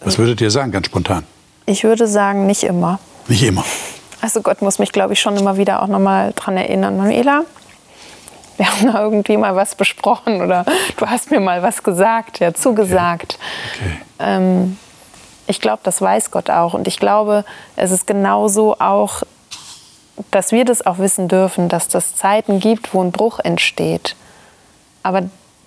[0.00, 1.24] Was würdet ihr sagen, ganz spontan?
[1.66, 2.98] Ich würde sagen, nicht immer.
[3.30, 3.64] Nicht immer.
[4.20, 6.96] Also Gott muss mich, glaube ich, schon immer wieder auch nochmal dran erinnern.
[6.96, 7.44] Manuela,
[8.56, 10.66] wir haben da irgendwie mal was besprochen oder
[10.96, 13.38] du hast mir mal was gesagt, ja, zugesagt.
[13.76, 13.84] Okay.
[13.84, 13.98] Okay.
[14.18, 14.78] Ähm,
[15.46, 16.74] ich glaube, das weiß Gott auch.
[16.74, 17.44] Und ich glaube,
[17.76, 19.22] es ist genauso auch,
[20.32, 24.16] dass wir das auch wissen dürfen, dass das Zeiten gibt, wo ein Bruch entsteht.
[25.04, 25.22] Aber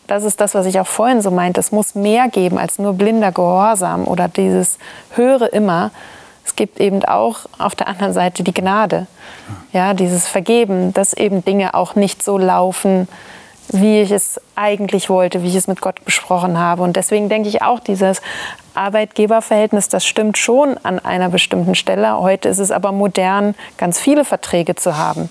[0.07, 1.61] das ist das, was ich auch vorhin so meinte.
[1.61, 4.79] Es muss mehr geben als nur blinder Gehorsam oder dieses
[5.11, 5.91] Höre immer,
[6.45, 9.07] es gibt eben auch auf der anderen Seite die Gnade.
[9.71, 13.07] Ja, dieses Vergeben, dass eben Dinge auch nicht so laufen,
[13.69, 16.83] wie ich es eigentlich wollte, wie ich es mit Gott besprochen habe.
[16.83, 18.21] Und deswegen denke ich auch, dieses
[18.75, 22.19] Arbeitgeberverhältnis, das stimmt schon an einer bestimmten Stelle.
[22.19, 25.29] Heute ist es aber modern, ganz viele Verträge zu haben.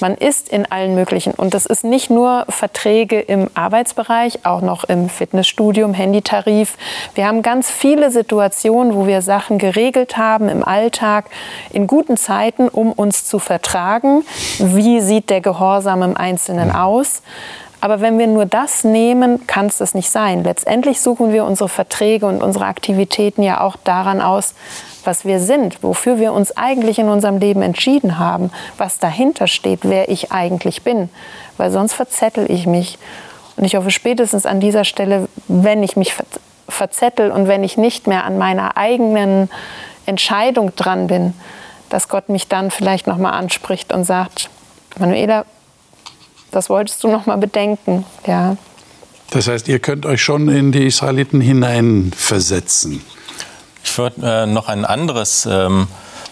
[0.00, 1.32] Man ist in allen möglichen.
[1.32, 6.76] Und das ist nicht nur Verträge im Arbeitsbereich, auch noch im Fitnessstudio, im Handytarif.
[7.14, 11.26] Wir haben ganz viele Situationen, wo wir Sachen geregelt haben im Alltag,
[11.70, 14.24] in guten Zeiten, um uns zu vertragen.
[14.58, 17.22] Wie sieht der Gehorsam im Einzelnen aus?
[17.80, 20.44] Aber wenn wir nur das nehmen, kann es das nicht sein.
[20.44, 24.54] Letztendlich suchen wir unsere Verträge und unsere Aktivitäten ja auch daran aus,
[25.06, 29.80] was wir sind, wofür wir uns eigentlich in unserem Leben entschieden haben, was dahinter steht,
[29.82, 31.08] wer ich eigentlich bin.
[31.56, 32.98] Weil sonst verzettel ich mich.
[33.56, 36.14] Und ich hoffe spätestens an dieser Stelle, wenn ich mich
[36.68, 39.50] verzettel und wenn ich nicht mehr an meiner eigenen
[40.06, 41.34] Entscheidung dran bin,
[41.88, 44.48] dass Gott mich dann vielleicht nochmal anspricht und sagt,
[44.98, 45.44] Manuela,
[46.50, 48.04] das wolltest du nochmal bedenken.
[48.26, 48.56] Ja.
[49.30, 53.02] Das heißt, ihr könnt euch schon in die Israeliten hineinversetzen.
[53.84, 55.88] Ich würde äh, noch ein anderes ähm,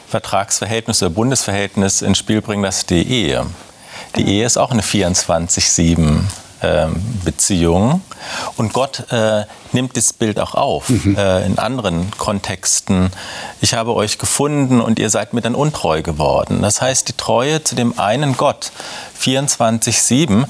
[0.09, 3.47] Vertragsverhältnis oder Bundesverhältnis ins Spiel bringen, das ist die Ehe.
[4.17, 4.33] Die genau.
[4.33, 6.21] Ehe ist auch eine 24-7
[6.61, 8.03] ähm, Beziehung.
[8.57, 11.17] Und Gott äh, nimmt das Bild auch auf mhm.
[11.17, 13.11] äh, in anderen Kontexten.
[13.61, 16.63] Ich habe euch gefunden und ihr seid mir dann untreu geworden.
[16.63, 18.73] Das heißt, die Treue zu dem einen Gott
[19.21, 20.47] 24-7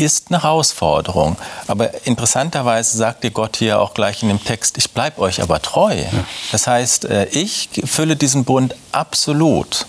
[0.00, 1.36] ist eine Herausforderung.
[1.66, 5.60] Aber interessanterweise sagt dir Gott hier auch gleich in dem Text, ich bleibe euch aber
[5.62, 5.96] treu.
[6.52, 9.86] Das heißt, äh, ich fülle diesen Bund absolut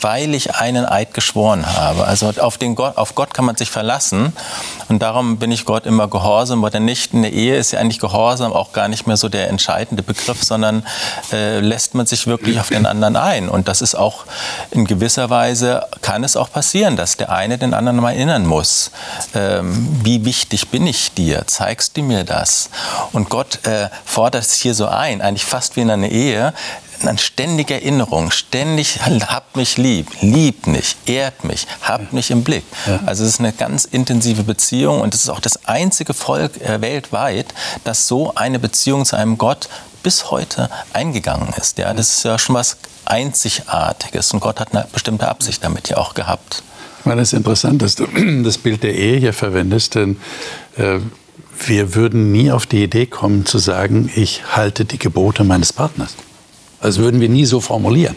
[0.00, 2.04] weil ich einen Eid geschworen habe.
[2.04, 4.32] Also auf, den Gott, auf Gott kann man sich verlassen
[4.88, 7.12] und darum bin ich Gott immer gehorsam oder nicht.
[7.12, 10.42] In der Ehe ist ja eigentlich Gehorsam auch gar nicht mehr so der entscheidende Begriff,
[10.42, 10.84] sondern
[11.32, 13.48] äh, lässt man sich wirklich auf den anderen ein.
[13.48, 14.24] Und das ist auch
[14.70, 18.90] in gewisser Weise, kann es auch passieren, dass der eine den anderen mal erinnern muss.
[19.34, 21.46] Ähm, wie wichtig bin ich dir?
[21.46, 22.70] Zeigst du mir das?
[23.12, 26.54] Und Gott äh, fordert es hier so ein, eigentlich fast wie in einer Ehe
[27.06, 32.64] eine ständige Erinnerung, ständig habt mich lieb, liebt mich, ehrt mich, habt mich im Blick.
[33.06, 36.80] Also es ist eine ganz intensive Beziehung und es ist auch das einzige Volk äh,
[36.80, 39.68] weltweit, das so eine Beziehung zu einem Gott
[40.02, 41.78] bis heute eingegangen ist.
[41.78, 45.96] Ja, das ist ja schon was Einzigartiges und Gott hat eine bestimmte Absicht damit ja
[45.96, 46.62] auch gehabt.
[47.00, 48.06] Ich meine, es ist interessant, dass du
[48.42, 50.18] das Bild der Ehe hier verwendest, denn
[50.76, 50.98] äh,
[51.66, 56.14] wir würden nie auf die Idee kommen zu sagen, ich halte die Gebote meines Partners.
[56.80, 58.16] Das würden wir nie so formulieren.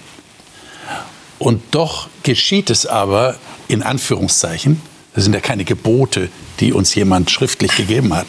[1.40, 3.36] Und doch geschieht es aber
[3.68, 4.82] in Anführungszeichen.
[5.14, 8.28] Das sind ja keine Gebote, die uns jemand schriftlich gegeben hat.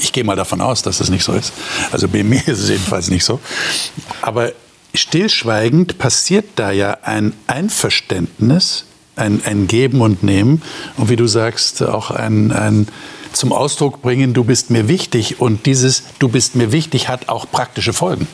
[0.00, 1.52] Ich gehe mal davon aus, dass das nicht so ist.
[1.92, 3.40] Also bei mir ist es jedenfalls nicht so.
[4.22, 4.52] Aber
[4.94, 8.86] stillschweigend passiert da ja ein Einverständnis
[9.16, 10.62] ein, ein Geben und Nehmen
[10.96, 12.86] und wie du sagst, auch ein, ein
[13.32, 15.40] zum Ausdruck bringen, du bist mir wichtig.
[15.40, 18.26] Und dieses Du bist mir wichtig hat auch praktische Folgen.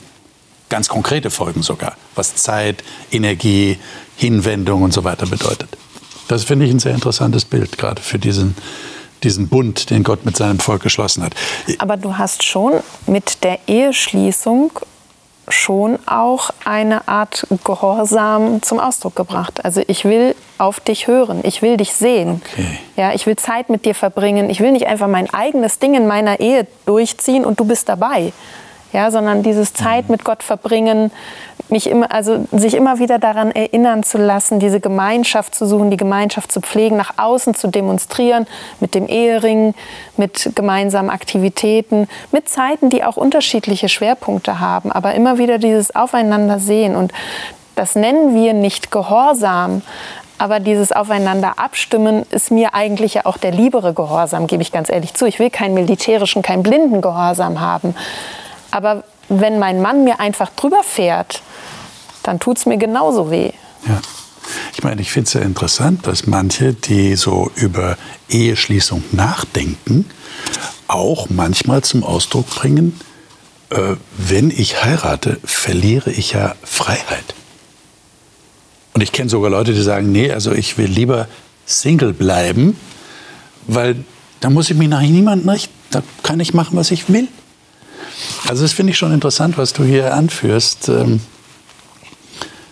[0.73, 3.77] Ganz konkrete Folgen sogar, was Zeit, Energie,
[4.17, 5.69] Hinwendung und so weiter bedeutet.
[6.29, 8.57] Das finde ich ein sehr interessantes Bild, gerade für diesen,
[9.23, 11.35] diesen Bund, den Gott mit seinem Volk geschlossen hat.
[11.77, 12.73] Aber du hast schon
[13.07, 14.73] mit der Eheschließung
[15.47, 19.63] schon auch eine Art Gehorsam zum Ausdruck gebracht.
[19.67, 22.41] Also ich will auf dich hören, ich will dich sehen.
[22.51, 22.79] Okay.
[22.97, 24.49] Ja, ich will Zeit mit dir verbringen.
[24.49, 28.33] Ich will nicht einfach mein eigenes Ding in meiner Ehe durchziehen und du bist dabei
[28.93, 31.11] ja, sondern dieses Zeit mit Gott verbringen,
[31.69, 35.97] mich immer, also sich immer wieder daran erinnern zu lassen, diese Gemeinschaft zu suchen, die
[35.97, 38.47] Gemeinschaft zu pflegen, nach außen zu demonstrieren,
[38.81, 39.75] mit dem Ehering,
[40.17, 46.59] mit gemeinsamen Aktivitäten, mit Zeiten, die auch unterschiedliche Schwerpunkte haben, aber immer wieder dieses Aufeinander
[46.59, 47.13] sehen und
[47.75, 49.81] das nennen wir nicht Gehorsam,
[50.43, 54.89] aber dieses Aufeinander abstimmen ist mir eigentlich ja auch der liebere Gehorsam, gebe ich ganz
[54.89, 55.25] ehrlich zu.
[55.25, 57.95] Ich will keinen militärischen, keinen blinden Gehorsam haben.
[58.73, 61.43] Aber wenn mein Mann mir einfach drüber fährt,
[62.25, 63.53] dann tut es mir genauso weh.
[63.87, 64.01] Ja.
[64.75, 67.97] Ich meine, ich finde es ja interessant, dass manche, die so über
[68.29, 70.07] Eheschließung nachdenken,
[70.89, 73.01] auch manchmal zum Ausdruck bringen,
[73.71, 77.35] äh, wenn ich heirate, verliere ich ja Freiheit.
[78.95, 81.29] Und ich kenne sogar Leute, die sagen, nee, also ich will lieber
[81.65, 82.77] Single bleiben,
[83.67, 84.05] weil
[84.41, 85.73] da muss ich mich nach niemandem richten.
[85.91, 87.29] Da kann ich machen, was ich will.
[88.49, 90.89] Also das finde ich schon interessant, was du hier anführst.
[90.89, 91.21] Ähm,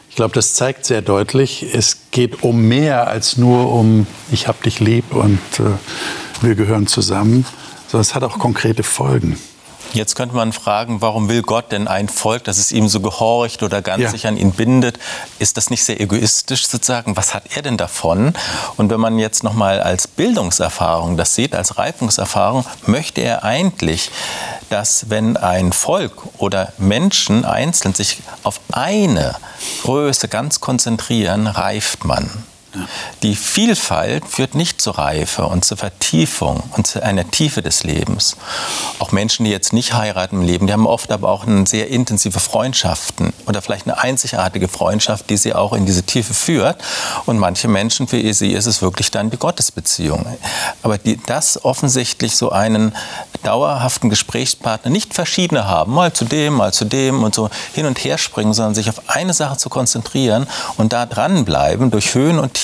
[0.09, 4.59] ich glaube, das zeigt sehr deutlich, es geht um mehr als nur um ich habe
[4.65, 7.47] dich lieb und äh, wir gehören zusammen,
[7.87, 9.39] sondern es hat auch konkrete Folgen.
[9.93, 13.63] Jetzt könnte man fragen, warum will Gott denn ein Volk, das es ihm so gehorcht
[13.63, 14.11] oder ganz ja.
[14.11, 14.99] sich an ihn bindet?
[15.39, 17.17] Ist das nicht sehr egoistisch sozusagen?
[17.17, 18.33] Was hat er denn davon?
[18.77, 24.11] Und wenn man jetzt noch mal als Bildungserfahrung das sieht, als Reifungserfahrung, möchte er eigentlich,
[24.69, 29.35] dass wenn ein Volk oder Menschen einzeln sich auf eine
[29.83, 32.45] Größe ganz konzentrieren, reift man.
[33.23, 38.37] Die Vielfalt führt nicht zur Reife und zur Vertiefung und zu einer Tiefe des Lebens.
[38.99, 41.89] Auch Menschen, die jetzt nicht heiraten im Leben, die haben oft aber auch eine sehr
[41.89, 46.81] intensive Freundschaften oder vielleicht eine einzigartige Freundschaft, die sie auch in diese Tiefe führt.
[47.27, 50.27] Und manche Menschen, für sie ist es wirklich dann die Gottesbeziehung.
[50.83, 52.95] Aber die, das offensichtlich so einen
[53.43, 57.99] dauerhaften Gesprächspartner, nicht verschiedene haben, mal zu dem, mal zu dem und so hin und
[57.99, 62.55] her springen, sondern sich auf eine Sache zu konzentrieren und da dranbleiben durch Höhen und
[62.55, 62.60] Tiefen,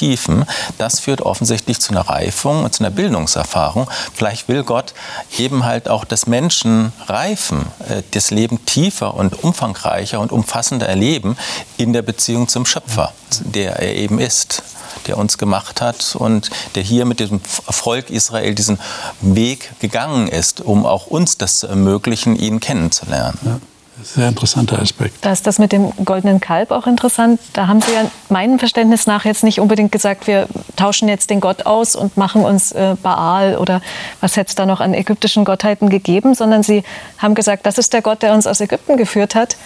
[0.79, 3.91] das führt offensichtlich zu einer Reifung und zu einer Bildungserfahrung.
[4.15, 4.95] Vielleicht will Gott
[5.39, 11.37] eben halt auch, dass Menschen reifen, äh, das Leben tiefer und umfangreicher und umfassender erleben
[11.77, 14.63] in der Beziehung zum Schöpfer, der er eben ist
[15.07, 18.79] der uns gemacht hat und der hier mit dem Volk Israel diesen
[19.21, 23.39] Weg gegangen ist, um auch uns das zu ermöglichen, ihn kennenzulernen.
[23.45, 23.61] Ja.
[24.03, 25.25] Sehr interessanter Aspekt.
[25.25, 27.41] Da ist das mit dem goldenen Kalb auch interessant.
[27.55, 31.41] Da haben Sie ja meinem Verständnis nach jetzt nicht unbedingt gesagt, wir tauschen jetzt den
[31.41, 33.81] Gott aus und machen uns äh, Baal oder
[34.21, 36.83] was hätte es da noch an ägyptischen Gottheiten gegeben, sondern Sie
[37.17, 39.57] haben gesagt, das ist der Gott, der uns aus Ägypten geführt hat.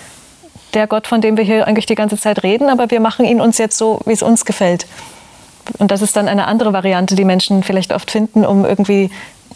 [0.74, 3.40] Der Gott, von dem wir hier eigentlich die ganze Zeit reden, aber wir machen ihn
[3.40, 4.86] uns jetzt so, wie es uns gefällt.
[5.78, 9.10] Und das ist dann eine andere Variante, die Menschen vielleicht oft finden, um irgendwie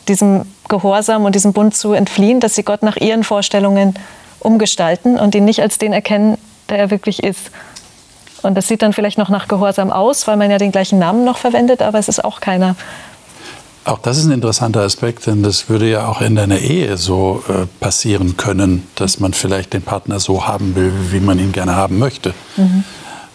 [0.09, 3.95] diesem Gehorsam und diesem Bund zu entfliehen, dass sie Gott nach ihren Vorstellungen
[4.45, 7.51] umgestalten und ihn nicht als den erkennen, der er wirklich ist.
[8.43, 11.25] Und das sieht dann vielleicht noch nach Gehorsam aus, weil man ja den gleichen Namen
[11.25, 12.77] noch verwendet, aber es ist auch keiner.
[13.87, 17.43] Auch das ist ein interessanter Aspekt, denn das würde ja auch in deiner Ehe so
[17.49, 21.77] äh, passieren können, dass man vielleicht den Partner so haben will, wie man ihn gerne
[21.77, 22.33] haben möchte.
[22.57, 22.85] Mhm.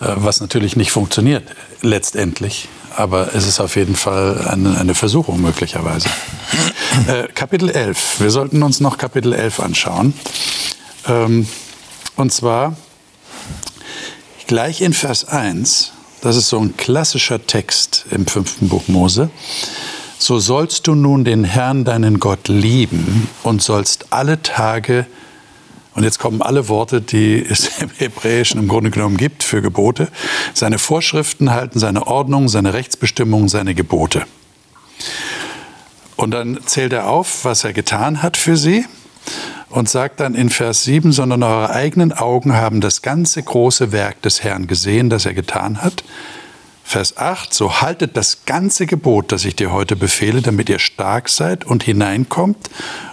[0.02, 1.44] Äh, was natürlich nicht funktioniert
[1.82, 2.68] letztendlich.
[2.96, 6.10] Aber es ist auf jeden Fall eine, eine Versuchung möglicherweise.
[7.08, 8.20] Äh, Kapitel 11.
[8.20, 10.16] Wir sollten uns noch Kapitel 11 anschauen.
[11.08, 11.48] Ähm,
[12.16, 12.76] und zwar
[14.48, 19.30] gleich in Vers 1, das ist so ein klassischer Text im fünften Buch Mose.
[20.18, 25.06] So sollst du nun den Herrn, deinen Gott, lieben und sollst alle Tage,
[25.96, 30.10] und jetzt kommen alle Worte, die es im Hebräischen im Grunde genommen gibt für Gebote,
[30.54, 34.26] seine Vorschriften halten, seine Ordnung, seine Rechtsbestimmungen, seine Gebote.
[36.18, 38.86] Und dann zählt er auf, was er getan hat für sie
[39.70, 44.22] und sagt dann in Vers 7, sondern eure eigenen Augen haben das ganze große Werk
[44.22, 46.04] des Herrn gesehen, das er getan hat.
[46.84, 51.30] Vers 8, so haltet das ganze Gebot, das ich dir heute befehle, damit ihr stark
[51.30, 52.68] seid und hineinkommt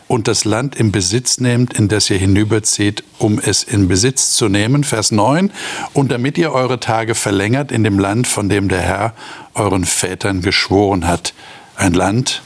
[0.09, 4.49] und das Land in Besitz nehmt, in das ihr hinüberzieht, um es in Besitz zu
[4.49, 4.83] nehmen.
[4.83, 5.53] Vers 9.
[5.93, 9.13] Und damit ihr eure Tage verlängert in dem Land, von dem der Herr
[9.53, 11.35] euren Vätern geschworen hat.
[11.77, 12.43] Ein Land,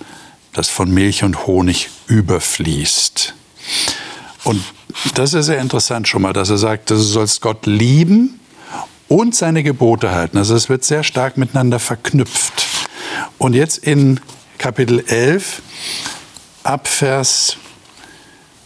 [0.52, 3.34] das von Milch und Honig überfließt.
[4.44, 4.62] Und
[5.14, 8.40] das ist sehr interessant schon mal, dass er sagt, du sollst Gott lieben
[9.08, 10.38] und seine Gebote halten.
[10.38, 12.66] Also es wird sehr stark miteinander verknüpft.
[13.38, 14.20] Und jetzt in
[14.58, 15.62] Kapitel 11
[16.62, 17.56] ab Vers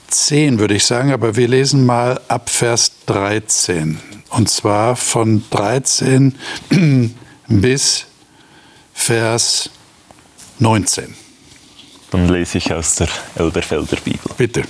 [0.08, 3.98] 10 würde ich sagen, aber wir lesen mal ab Vers 13.
[4.30, 6.34] Und zwar von 13
[7.48, 8.06] bis
[8.92, 9.70] Vers
[10.58, 11.14] 19.
[12.10, 14.30] Dann lese ich aus der Elberfelder Bibel.
[14.36, 14.62] Bitte.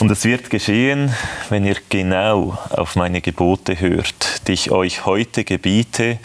[0.00, 1.14] Und es wird geschehen,
[1.50, 6.18] wenn ihr genau auf meine Gebote hört, die ich euch heute gebiete,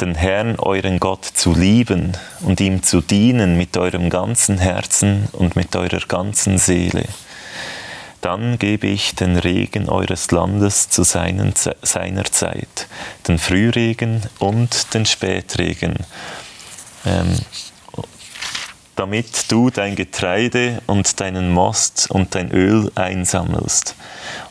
[0.00, 5.56] den Herrn, euren Gott, zu lieben und ihm zu dienen mit eurem ganzen Herzen und
[5.56, 7.04] mit eurer ganzen Seele.
[8.20, 12.88] Dann gebe ich den Regen eures Landes zu seinen, seiner Zeit,
[13.26, 15.94] den Frühregen und den Spätregen,
[17.06, 17.38] ähm,
[18.96, 23.96] damit du dein Getreide und deinen Most und dein Öl einsammelst.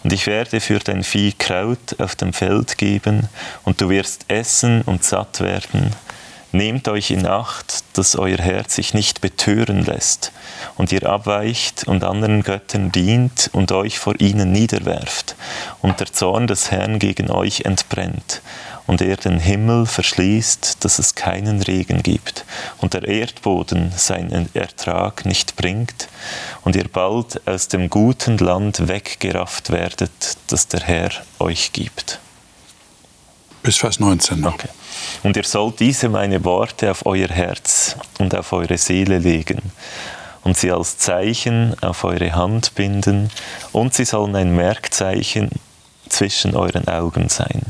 [0.03, 3.29] Und ich werde für dein Vieh Kraut auf dem Feld geben,
[3.63, 5.95] und du wirst essen und satt werden.
[6.51, 10.31] Nehmt euch in Acht, dass euer Herz sich nicht betören lässt
[10.75, 15.35] und ihr abweicht und anderen Göttern dient und euch vor ihnen niederwerft
[15.81, 18.41] und der Zorn des Herrn gegen euch entbrennt
[18.85, 22.45] und er den Himmel verschließt, dass es keinen Regen gibt
[22.79, 26.09] und der Erdboden seinen Ertrag nicht bringt
[26.63, 32.19] und ihr bald aus dem guten Land weggerafft werdet, das der Herr euch gibt.
[33.61, 34.45] Bis Vers 19.
[34.45, 34.67] Okay.
[35.23, 39.61] Und ihr sollt diese meine Worte auf euer Herz und auf eure Seele legen
[40.43, 43.29] und sie als Zeichen auf eure Hand binden
[43.71, 45.49] und sie sollen ein Merkzeichen
[46.09, 47.61] zwischen euren Augen sein.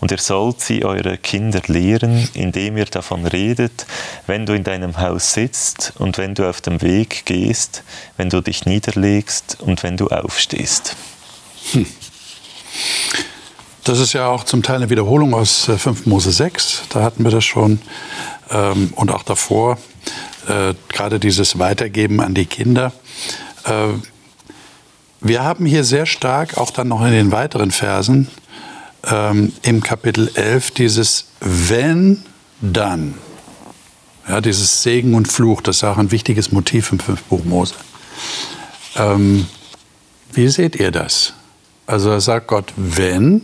[0.00, 3.86] Und ihr sollt sie eure Kinder lehren, indem ihr davon redet,
[4.26, 7.82] wenn du in deinem Haus sitzt und wenn du auf dem Weg gehst,
[8.18, 10.94] wenn du dich niederlegst und wenn du aufstehst.
[11.72, 11.86] Hm.
[13.84, 16.82] Das ist ja auch zum Teil eine Wiederholung aus 5 äh, Mose 6.
[16.88, 17.80] Da hatten wir das schon.
[18.50, 19.78] Ähm, und auch davor,
[20.48, 22.92] äh, gerade dieses Weitergeben an die Kinder.
[23.64, 23.94] Äh,
[25.20, 28.28] wir haben hier sehr stark, auch dann noch in den weiteren Versen,
[29.04, 32.22] ähm, im Kapitel 11 dieses Wenn,
[32.60, 33.14] dann.
[34.28, 37.74] Ja, dieses Segen und Fluch, das ist auch ein wichtiges Motiv im Fünfbuch Mose.
[38.96, 39.46] Ähm,
[40.32, 41.34] wie seht ihr das?
[41.86, 43.42] Also da sagt Gott, wenn,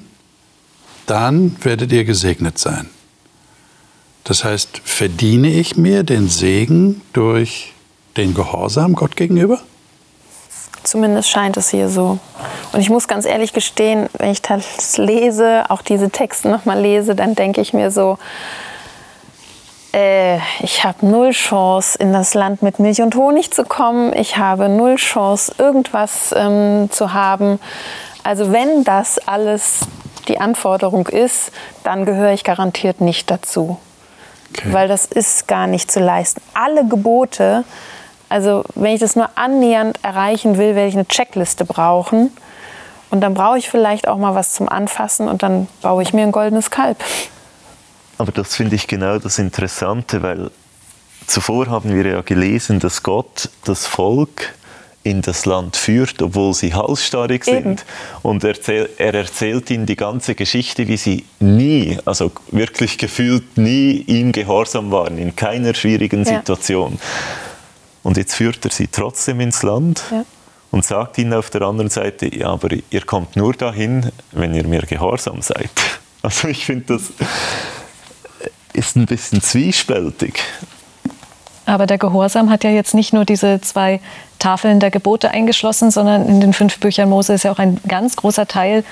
[1.07, 2.89] dann werdet ihr gesegnet sein.
[4.31, 7.73] Das heißt, verdiene ich mir den Segen durch
[8.17, 9.59] den Gehorsam Gott gegenüber?
[10.85, 12.21] Zumindest scheint es hier so.
[12.73, 17.17] Und ich muss ganz ehrlich gestehen, wenn ich das lese, auch diese Texte nochmal lese,
[17.17, 18.19] dann denke ich mir so,
[19.93, 24.17] äh, ich habe null Chance, in das Land mit Milch und Honig zu kommen.
[24.17, 27.59] Ich habe null Chance, irgendwas ähm, zu haben.
[28.23, 29.81] Also wenn das alles
[30.29, 31.51] die Anforderung ist,
[31.83, 33.81] dann gehöre ich garantiert nicht dazu.
[34.53, 34.73] Okay.
[34.73, 36.41] Weil das ist gar nicht zu leisten.
[36.55, 37.65] Alle Gebote,
[38.29, 42.31] also wenn ich das nur annähernd erreichen will, werde ich eine Checkliste brauchen.
[43.11, 46.23] Und dann brauche ich vielleicht auch mal was zum Anfassen und dann baue ich mir
[46.23, 47.03] ein goldenes Kalb.
[48.19, 50.51] Aber das finde ich genau das Interessante, weil
[51.27, 54.55] zuvor haben wir ja gelesen, dass Gott das Volk
[55.03, 57.57] in das Land führt, obwohl sie halsstarrig sind.
[57.57, 57.77] Eben.
[58.23, 63.93] Und erzähl, er erzählt ihnen die ganze Geschichte, wie sie nie, also wirklich gefühlt nie
[64.07, 66.93] ihm gehorsam waren, in keiner schwierigen Situation.
[66.93, 66.99] Ja.
[68.03, 70.25] Und jetzt führt er sie trotzdem ins Land ja.
[70.71, 74.67] und sagt ihnen auf der anderen Seite, ja, aber ihr kommt nur dahin, wenn ihr
[74.67, 75.71] mir gehorsam seid.
[76.23, 77.05] Also ich finde, das
[78.75, 80.43] ist ein bisschen zwiespältig.
[81.71, 84.01] Aber der Gehorsam hat ja jetzt nicht nur diese zwei
[84.41, 88.17] Tafeln der Gebote eingeschlossen, sondern in den fünf Büchern Mose ist ja auch ein ganz
[88.17, 88.83] großer Teil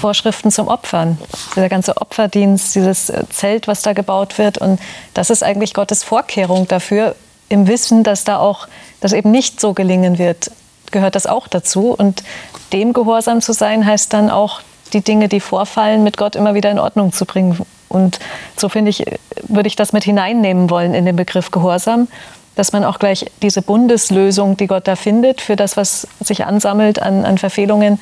[0.00, 1.18] Vorschriften zum Opfern.
[1.54, 4.58] Der ganze Opferdienst, dieses Zelt, was da gebaut wird.
[4.58, 4.80] Und
[5.14, 7.14] das ist eigentlich Gottes Vorkehrung dafür,
[7.48, 8.66] im Wissen, dass da auch
[9.00, 10.50] das eben nicht so gelingen wird,
[10.90, 11.94] gehört das auch dazu.
[11.96, 12.24] Und
[12.72, 14.62] dem gehorsam zu sein, heißt dann auch,
[14.94, 17.64] die Dinge, die vorfallen, mit Gott immer wieder in Ordnung zu bringen.
[17.90, 18.20] Und
[18.56, 19.04] so finde ich,
[19.42, 22.08] würde ich das mit hineinnehmen wollen in den Begriff Gehorsam,
[22.54, 27.02] dass man auch gleich diese Bundeslösung, die Gott da findet, für das, was sich ansammelt
[27.02, 28.00] an, an Verfehlungen,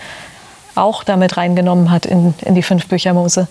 [0.75, 3.49] auch damit reingenommen hat in, in die fünf Bücher Mose.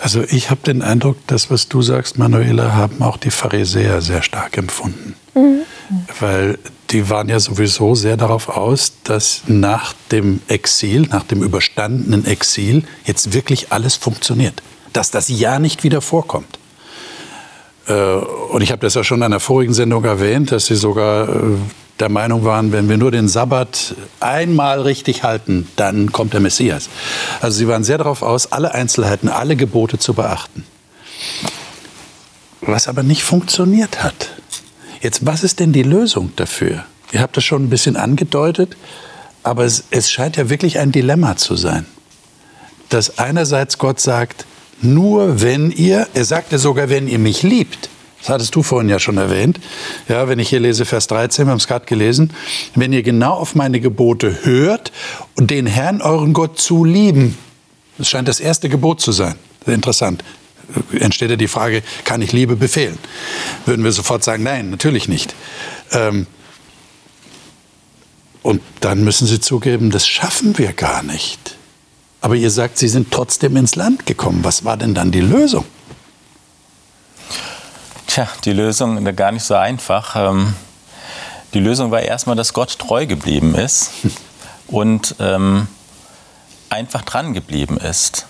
[0.00, 4.22] Also ich habe den Eindruck, das, was du sagst, Manuela, haben auch die Pharisäer sehr
[4.22, 5.14] stark empfunden.
[5.34, 5.62] Mhm.
[6.18, 6.58] Weil
[6.90, 12.84] die waren ja sowieso sehr darauf aus, dass nach dem Exil, nach dem überstandenen Exil,
[13.04, 14.62] jetzt wirklich alles funktioniert.
[14.92, 16.58] Dass das Ja nicht wieder vorkommt.
[17.86, 21.28] Äh, und ich habe das ja schon in einer vorigen Sendung erwähnt, dass sie sogar
[21.28, 21.32] äh,
[22.00, 26.88] der Meinung waren, wenn wir nur den Sabbat einmal richtig halten, dann kommt der Messias.
[27.40, 30.64] Also sie waren sehr darauf aus, alle Einzelheiten, alle Gebote zu beachten.
[32.60, 34.30] Was aber nicht funktioniert hat.
[35.00, 36.84] Jetzt, was ist denn die Lösung dafür?
[37.12, 38.76] Ihr habt das schon ein bisschen angedeutet,
[39.42, 41.86] aber es, es scheint ja wirklich ein Dilemma zu sein.
[42.88, 44.46] Dass einerseits Gott sagt,
[44.82, 47.88] nur wenn ihr, er sagte sogar, wenn ihr mich liebt,
[48.22, 49.58] das hattest du vorhin ja schon erwähnt.
[50.08, 52.32] Ja, wenn ich hier lese Vers 13, wir haben es gerade gelesen.
[52.76, 54.92] Wenn ihr genau auf meine Gebote hört
[55.34, 57.36] und den Herrn, euren Gott, zu lieben.
[57.98, 59.34] Das scheint das erste Gebot zu sein.
[59.66, 60.22] Interessant.
[60.92, 62.96] Entsteht ja die Frage, kann ich Liebe befehlen?
[63.66, 65.34] Würden wir sofort sagen, nein, natürlich nicht.
[65.90, 66.28] Ähm,
[68.42, 71.56] und dann müssen Sie zugeben, das schaffen wir gar nicht.
[72.22, 74.44] Aber ihr sagt, Sie sind trotzdem ins Land gekommen.
[74.44, 75.64] Was war denn dann die Lösung?
[78.06, 80.14] Tja, die Lösung war gar nicht so einfach.
[80.14, 80.54] Ähm,
[81.52, 83.90] die Lösung war erstmal, dass Gott treu geblieben ist
[84.68, 85.66] und ähm,
[86.70, 88.26] einfach dran geblieben ist.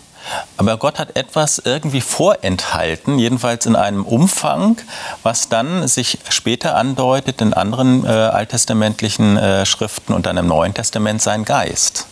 [0.57, 4.81] Aber Gott hat etwas irgendwie vorenthalten, jedenfalls in einem Umfang,
[5.23, 10.73] was dann sich später andeutet in anderen äh, alttestamentlichen äh, Schriften und dann im Neuen
[10.73, 12.07] Testament sein Geist.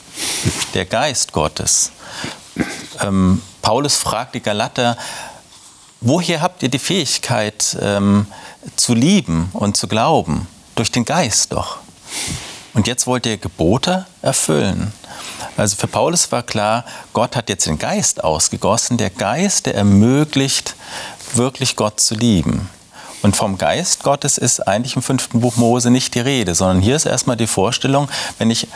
[0.75, 1.93] Der Geist Gottes.
[3.01, 4.97] Ähm, Paulus fragt die Galater,
[6.01, 8.27] woher habt ihr die Fähigkeit ähm,
[8.77, 10.47] zu lieben und zu glauben?
[10.75, 11.79] Durch den Geist doch.
[12.73, 14.93] Und jetzt wollt ihr Gebote erfüllen.
[15.57, 18.97] Also für Paulus war klar, Gott hat jetzt den Geist ausgegossen.
[18.97, 20.77] Der Geist, der ermöglicht,
[21.35, 22.71] wirklich Gott zu lieben.
[23.23, 26.97] Und vom Geist Gottes ist eigentlich im fünften Buch Mose nicht die Rede, sondern hier
[26.97, 28.09] ist erstmal die Vorstellung,
[28.39, 28.67] wenn ich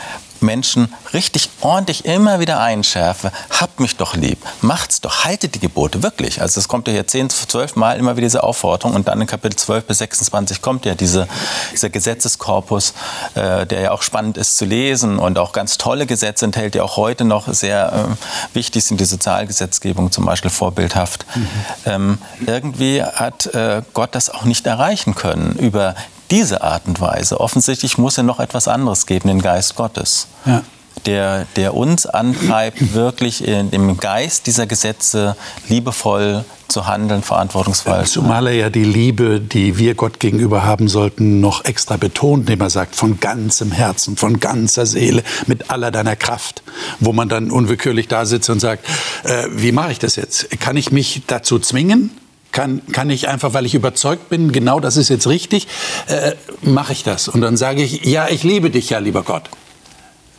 [0.41, 6.03] Menschen richtig ordentlich immer wieder einschärfe, habt mich doch lieb, macht's doch, haltet die Gebote,
[6.03, 6.41] wirklich.
[6.41, 9.27] Also es kommt ja hier zehn, zwölf Mal immer wieder diese Aufforderung und dann in
[9.27, 11.27] Kapitel 12 bis 26 kommt ja diese,
[11.71, 12.93] dieser Gesetzeskorpus,
[13.35, 16.81] äh, der ja auch spannend ist zu lesen und auch ganz tolle Gesetze enthält, die
[16.81, 21.25] auch heute noch sehr äh, wichtig sind, die Sozialgesetzgebung zum Beispiel vorbildhaft.
[21.35, 21.47] Mhm.
[21.85, 25.95] Ähm, irgendwie hat äh, Gott das auch nicht erreichen können über
[26.31, 27.39] diese Art und Weise.
[27.39, 30.27] Offensichtlich muss er noch etwas anderes geben, den Geist Gottes.
[30.45, 30.63] Ja.
[31.05, 35.35] Der, der uns antreibt, wirklich in dem Geist dieser Gesetze
[35.67, 38.05] liebevoll zu handeln, verantwortungsvoll.
[38.05, 42.61] Zumal er ja die Liebe, die wir Gott gegenüber haben sollten, noch extra betont, indem
[42.61, 46.63] er sagt, von ganzem Herzen, von ganzer Seele, mit aller deiner Kraft.
[46.99, 48.85] Wo man dann unwillkürlich da sitzt und sagt,
[49.25, 50.49] äh, wie mache ich das jetzt?
[50.59, 52.11] Kann ich mich dazu zwingen?
[52.55, 55.67] Kann, kann ich einfach, weil ich überzeugt bin, genau das ist jetzt richtig,
[56.07, 56.31] äh,
[56.61, 57.27] mache ich das.
[57.27, 59.49] Und dann sage ich, ja, ich liebe dich ja, lieber Gott.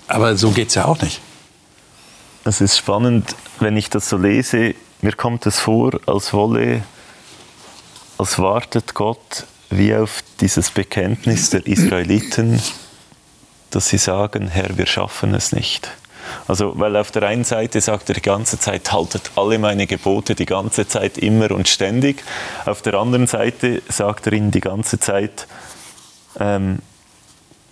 [0.09, 1.21] Aber so geht es ja auch nicht.
[2.45, 6.83] Es ist spannend, wenn ich das so lese, mir kommt es vor, als wolle,
[8.17, 12.62] als wartet Gott wie auf dieses Bekenntnis der Israeliten,
[13.71, 15.91] dass sie sagen, Herr, wir schaffen es nicht.
[16.49, 20.35] Also, weil auf der einen Seite sagt er die ganze Zeit, haltet alle meine Gebote
[20.35, 22.22] die ganze Zeit immer und ständig.
[22.64, 25.47] Auf der anderen Seite sagt er ihnen die ganze Zeit,
[26.39, 26.79] ähm,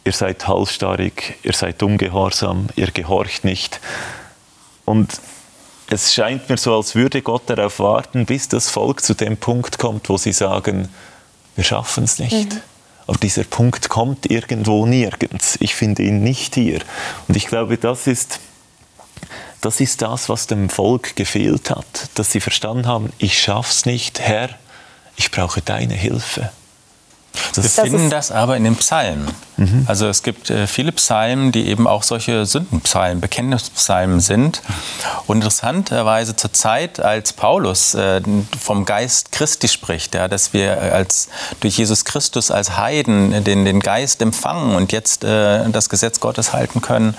[0.04, 3.80] ihr seid halsstarrig, ihr seid ungehorsam, ihr gehorcht nicht.
[4.84, 5.20] Und
[5.88, 9.78] es scheint mir so, als würde Gott darauf warten, bis das Volk zu dem Punkt
[9.78, 10.88] kommt, wo sie sagen,
[11.56, 12.52] wir schaffen es nicht.
[12.54, 12.60] Mhm.
[13.06, 15.56] Aber dieser Punkt kommt irgendwo nirgends.
[15.60, 16.80] Ich finde ihn nicht hier.
[17.28, 18.40] Und ich glaube, das ist,
[19.60, 22.08] das ist das, was dem Volk gefehlt hat.
[22.14, 24.50] Dass sie verstanden haben, ich schaff's nicht, Herr,
[25.16, 26.50] ich brauche deine Hilfe.
[27.54, 29.30] Wir finden das aber in den Psalmen.
[29.56, 29.84] Mhm.
[29.86, 34.62] Also es gibt äh, viele Psalmen, die eben auch solche Sündenpsalmen, Bekenntnispsalmen sind.
[35.26, 38.20] Und interessanterweise zur Zeit, als Paulus äh,
[38.60, 41.28] vom Geist Christi spricht, ja, dass wir als,
[41.60, 46.52] durch Jesus Christus als Heiden den, den Geist empfangen und jetzt äh, das Gesetz Gottes
[46.52, 47.16] halten können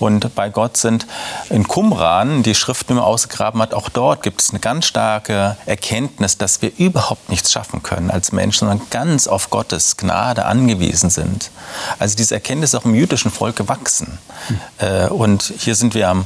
[0.00, 1.06] und bei Gott sind.
[1.48, 5.56] In Qumran, die Schrift, die man ausgegraben hat, auch dort gibt es eine ganz starke
[5.66, 11.10] Erkenntnis, dass wir überhaupt nichts schaffen können als Menschen, sondern ganz auf Gottes Gnade angewiesen
[11.10, 11.50] sind.
[11.98, 14.18] Also diese Erkenntnis ist auch im jüdischen Volk gewachsen.
[14.48, 15.12] Mhm.
[15.12, 16.24] und hier sind wir am,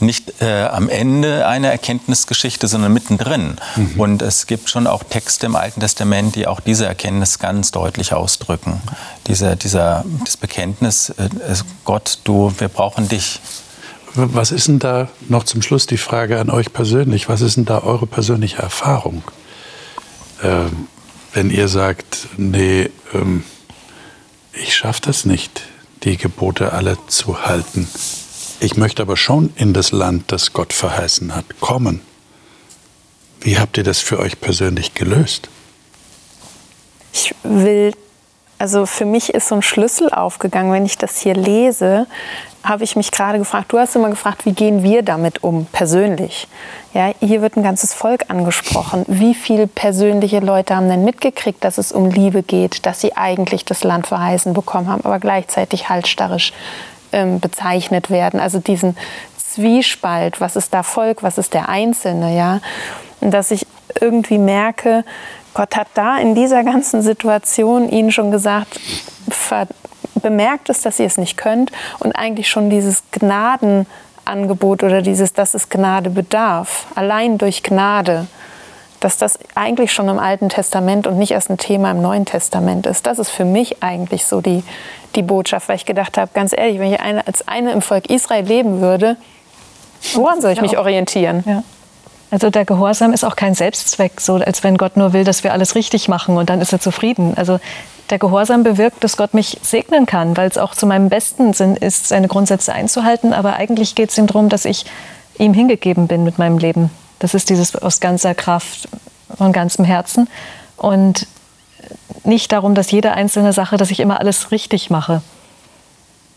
[0.00, 3.56] nicht äh, am Ende einer Erkenntnisgeschichte, sondern mittendrin.
[3.76, 4.00] Mhm.
[4.00, 8.12] Und es gibt schon auch Texte im Alten Testament, die auch diese Erkenntnis ganz deutlich
[8.12, 8.80] ausdrücken.
[9.26, 11.28] Diese, dieser, das Bekenntnis, äh,
[11.84, 13.40] Gott, du, wir brauchen dich.
[14.14, 17.28] Was ist denn da noch zum Schluss die Frage an euch persönlich?
[17.28, 19.22] Was ist denn da eure persönliche Erfahrung?
[20.42, 20.88] Ähm,
[21.34, 23.44] wenn ihr sagt, nee, ähm,
[24.52, 25.62] ich schaffe das nicht,
[26.04, 27.88] die Gebote alle zu halten.
[28.60, 32.00] Ich möchte aber schon in das Land, das Gott verheißen hat, kommen.
[33.40, 35.48] Wie habt ihr das für euch persönlich gelöst?
[37.12, 37.92] Ich will,
[38.58, 42.08] also für mich ist so ein Schlüssel aufgegangen, wenn ich das hier lese,
[42.64, 46.48] habe ich mich gerade gefragt, du hast immer gefragt, wie gehen wir damit um, persönlich?
[46.94, 49.04] Ja, hier wird ein ganzes Volk angesprochen.
[49.06, 53.64] Wie viele persönliche Leute haben denn mitgekriegt, dass es um Liebe geht, dass sie eigentlich
[53.64, 56.52] das Land verheißen bekommen haben, aber gleichzeitig halsstarrisch
[57.12, 58.40] ähm, bezeichnet werden?
[58.40, 58.96] Also diesen
[59.36, 62.60] Zwiespalt, was ist da Volk, was ist der Einzelne, ja?
[63.20, 63.66] Und dass ich
[64.00, 65.04] irgendwie merke,
[65.54, 68.78] Gott hat da in dieser ganzen Situation ihnen schon gesagt,
[70.22, 75.54] bemerkt es, dass ihr es nicht könnt und eigentlich schon dieses Gnadenangebot oder dieses, dass
[75.54, 78.26] es Gnade bedarf, allein durch Gnade,
[79.00, 82.86] dass das eigentlich schon im Alten Testament und nicht erst ein Thema im Neuen Testament
[82.86, 83.06] ist.
[83.06, 84.64] Das ist für mich eigentlich so die,
[85.14, 88.10] die Botschaft, weil ich gedacht habe, ganz ehrlich, wenn ich eine, als eine im Volk
[88.10, 89.16] Israel leben würde,
[90.14, 91.44] woran soll ich mich orientieren?
[91.46, 91.62] Ja.
[92.30, 95.52] Also der Gehorsam ist auch kein Selbstzweck, so als wenn Gott nur will, dass wir
[95.52, 97.32] alles richtig machen und dann ist er zufrieden.
[97.36, 97.58] Also
[98.10, 101.76] der Gehorsam bewirkt, dass Gott mich segnen kann, weil es auch zu meinem besten Sinn
[101.76, 103.32] ist, seine Grundsätze einzuhalten.
[103.32, 104.84] Aber eigentlich geht es ihm darum, dass ich
[105.38, 106.90] ihm hingegeben bin mit meinem Leben.
[107.18, 108.88] Das ist dieses aus ganzer Kraft,
[109.36, 110.28] von ganzem Herzen.
[110.76, 111.26] Und
[112.24, 115.22] nicht darum, dass jede einzelne Sache, dass ich immer alles richtig mache.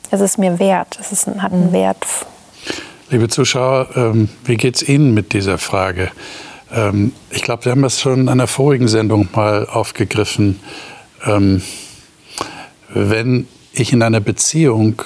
[0.10, 0.98] Es ist mir wert.
[1.00, 1.74] Es ist, hat einen mhm.
[1.74, 2.06] Wert.
[3.10, 6.12] Liebe Zuschauer, ähm, wie geht es Ihnen mit dieser Frage?
[6.74, 10.60] Ähm, ich glaube, wir haben das schon in einer vorigen Sendung mal aufgegriffen.
[11.26, 11.62] Ähm,
[12.94, 15.02] wenn ich in einer Beziehung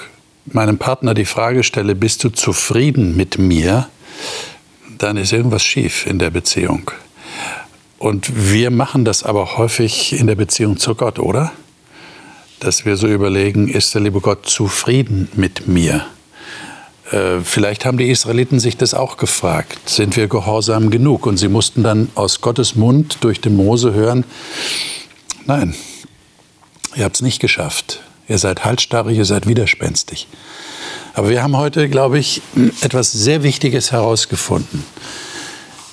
[0.46, 3.88] meinem Partner die Frage stelle, bist du zufrieden mit mir,
[4.98, 6.90] dann ist irgendwas schief in der Beziehung.
[7.98, 11.52] Und wir machen das aber häufig in der Beziehung zu Gott, oder?
[12.60, 16.06] Dass wir so überlegen, ist der liebe Gott zufrieden mit mir?
[17.10, 19.88] Äh, vielleicht haben die Israeliten sich das auch gefragt.
[19.88, 21.26] Sind wir gehorsam genug?
[21.26, 24.24] Und sie mussten dann aus Gottes Mund durch den Mose hören,
[25.46, 25.74] nein,
[26.96, 28.00] Ihr habt es nicht geschafft.
[28.28, 30.26] Ihr seid halsstarrig, ihr seid widerspenstig.
[31.14, 32.42] Aber wir haben heute, glaube ich,
[32.80, 34.84] etwas sehr Wichtiges herausgefunden.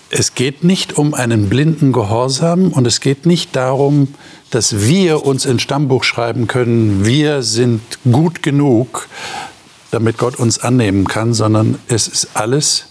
[0.10, 4.14] Es geht nicht um einen blinden Gehorsam und es geht nicht darum,
[4.52, 9.08] dass wir uns ins Stammbuch schreiben können, wir sind gut genug,
[9.90, 12.86] damit Gott uns annehmen kann, sondern es ist alles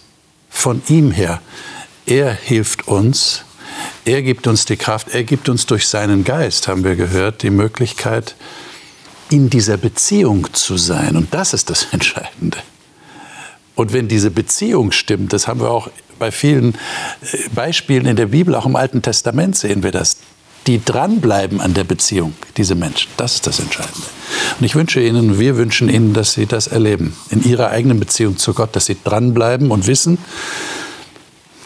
[0.49, 1.39] von ihm her.
[2.05, 3.43] Er hilft uns,
[4.03, 7.49] er gibt uns die Kraft, er gibt uns durch seinen Geist, haben wir gehört, die
[7.49, 8.35] Möglichkeit,
[9.33, 11.15] in dieser Beziehung zu sein.
[11.15, 12.59] Und das ist das Entscheidende.
[13.73, 18.27] Und wenn diese Beziehung stimmt, das haben wir auch bei vielen äh, Beispielen in der
[18.27, 20.17] Bibel, auch im Alten Testament sehen wir das,
[20.67, 23.09] die dranbleiben an der Beziehung, diese Menschen.
[23.17, 24.07] Das ist das Entscheidende.
[24.59, 28.37] Und ich wünsche Ihnen, wir wünschen Ihnen, dass Sie das erleben, in Ihrer eigenen Beziehung
[28.37, 30.19] zu Gott, dass Sie dranbleiben und wissen,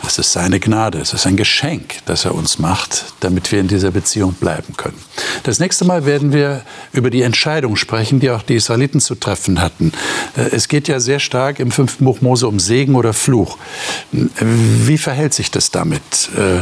[0.08, 3.68] es ist seine Gnade, es ist ein Geschenk, das er uns macht, damit wir in
[3.68, 4.98] dieser Beziehung bleiben können.
[5.44, 9.62] Das nächste Mal werden wir über die Entscheidung sprechen, die auch die Israeliten zu treffen
[9.62, 9.92] hatten.
[10.36, 13.58] Äh, es geht ja sehr stark im fünften Buch Mose um Segen oder Fluch.
[14.12, 16.02] Wie verhält sich das damit?
[16.36, 16.62] Äh,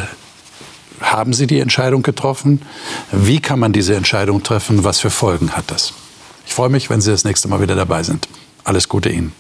[1.01, 2.61] haben Sie die Entscheidung getroffen?
[3.11, 4.83] Wie kann man diese Entscheidung treffen?
[4.83, 5.93] Was für Folgen hat das?
[6.47, 8.27] Ich freue mich, wenn Sie das nächste Mal wieder dabei sind.
[8.63, 9.33] Alles Gute Ihnen.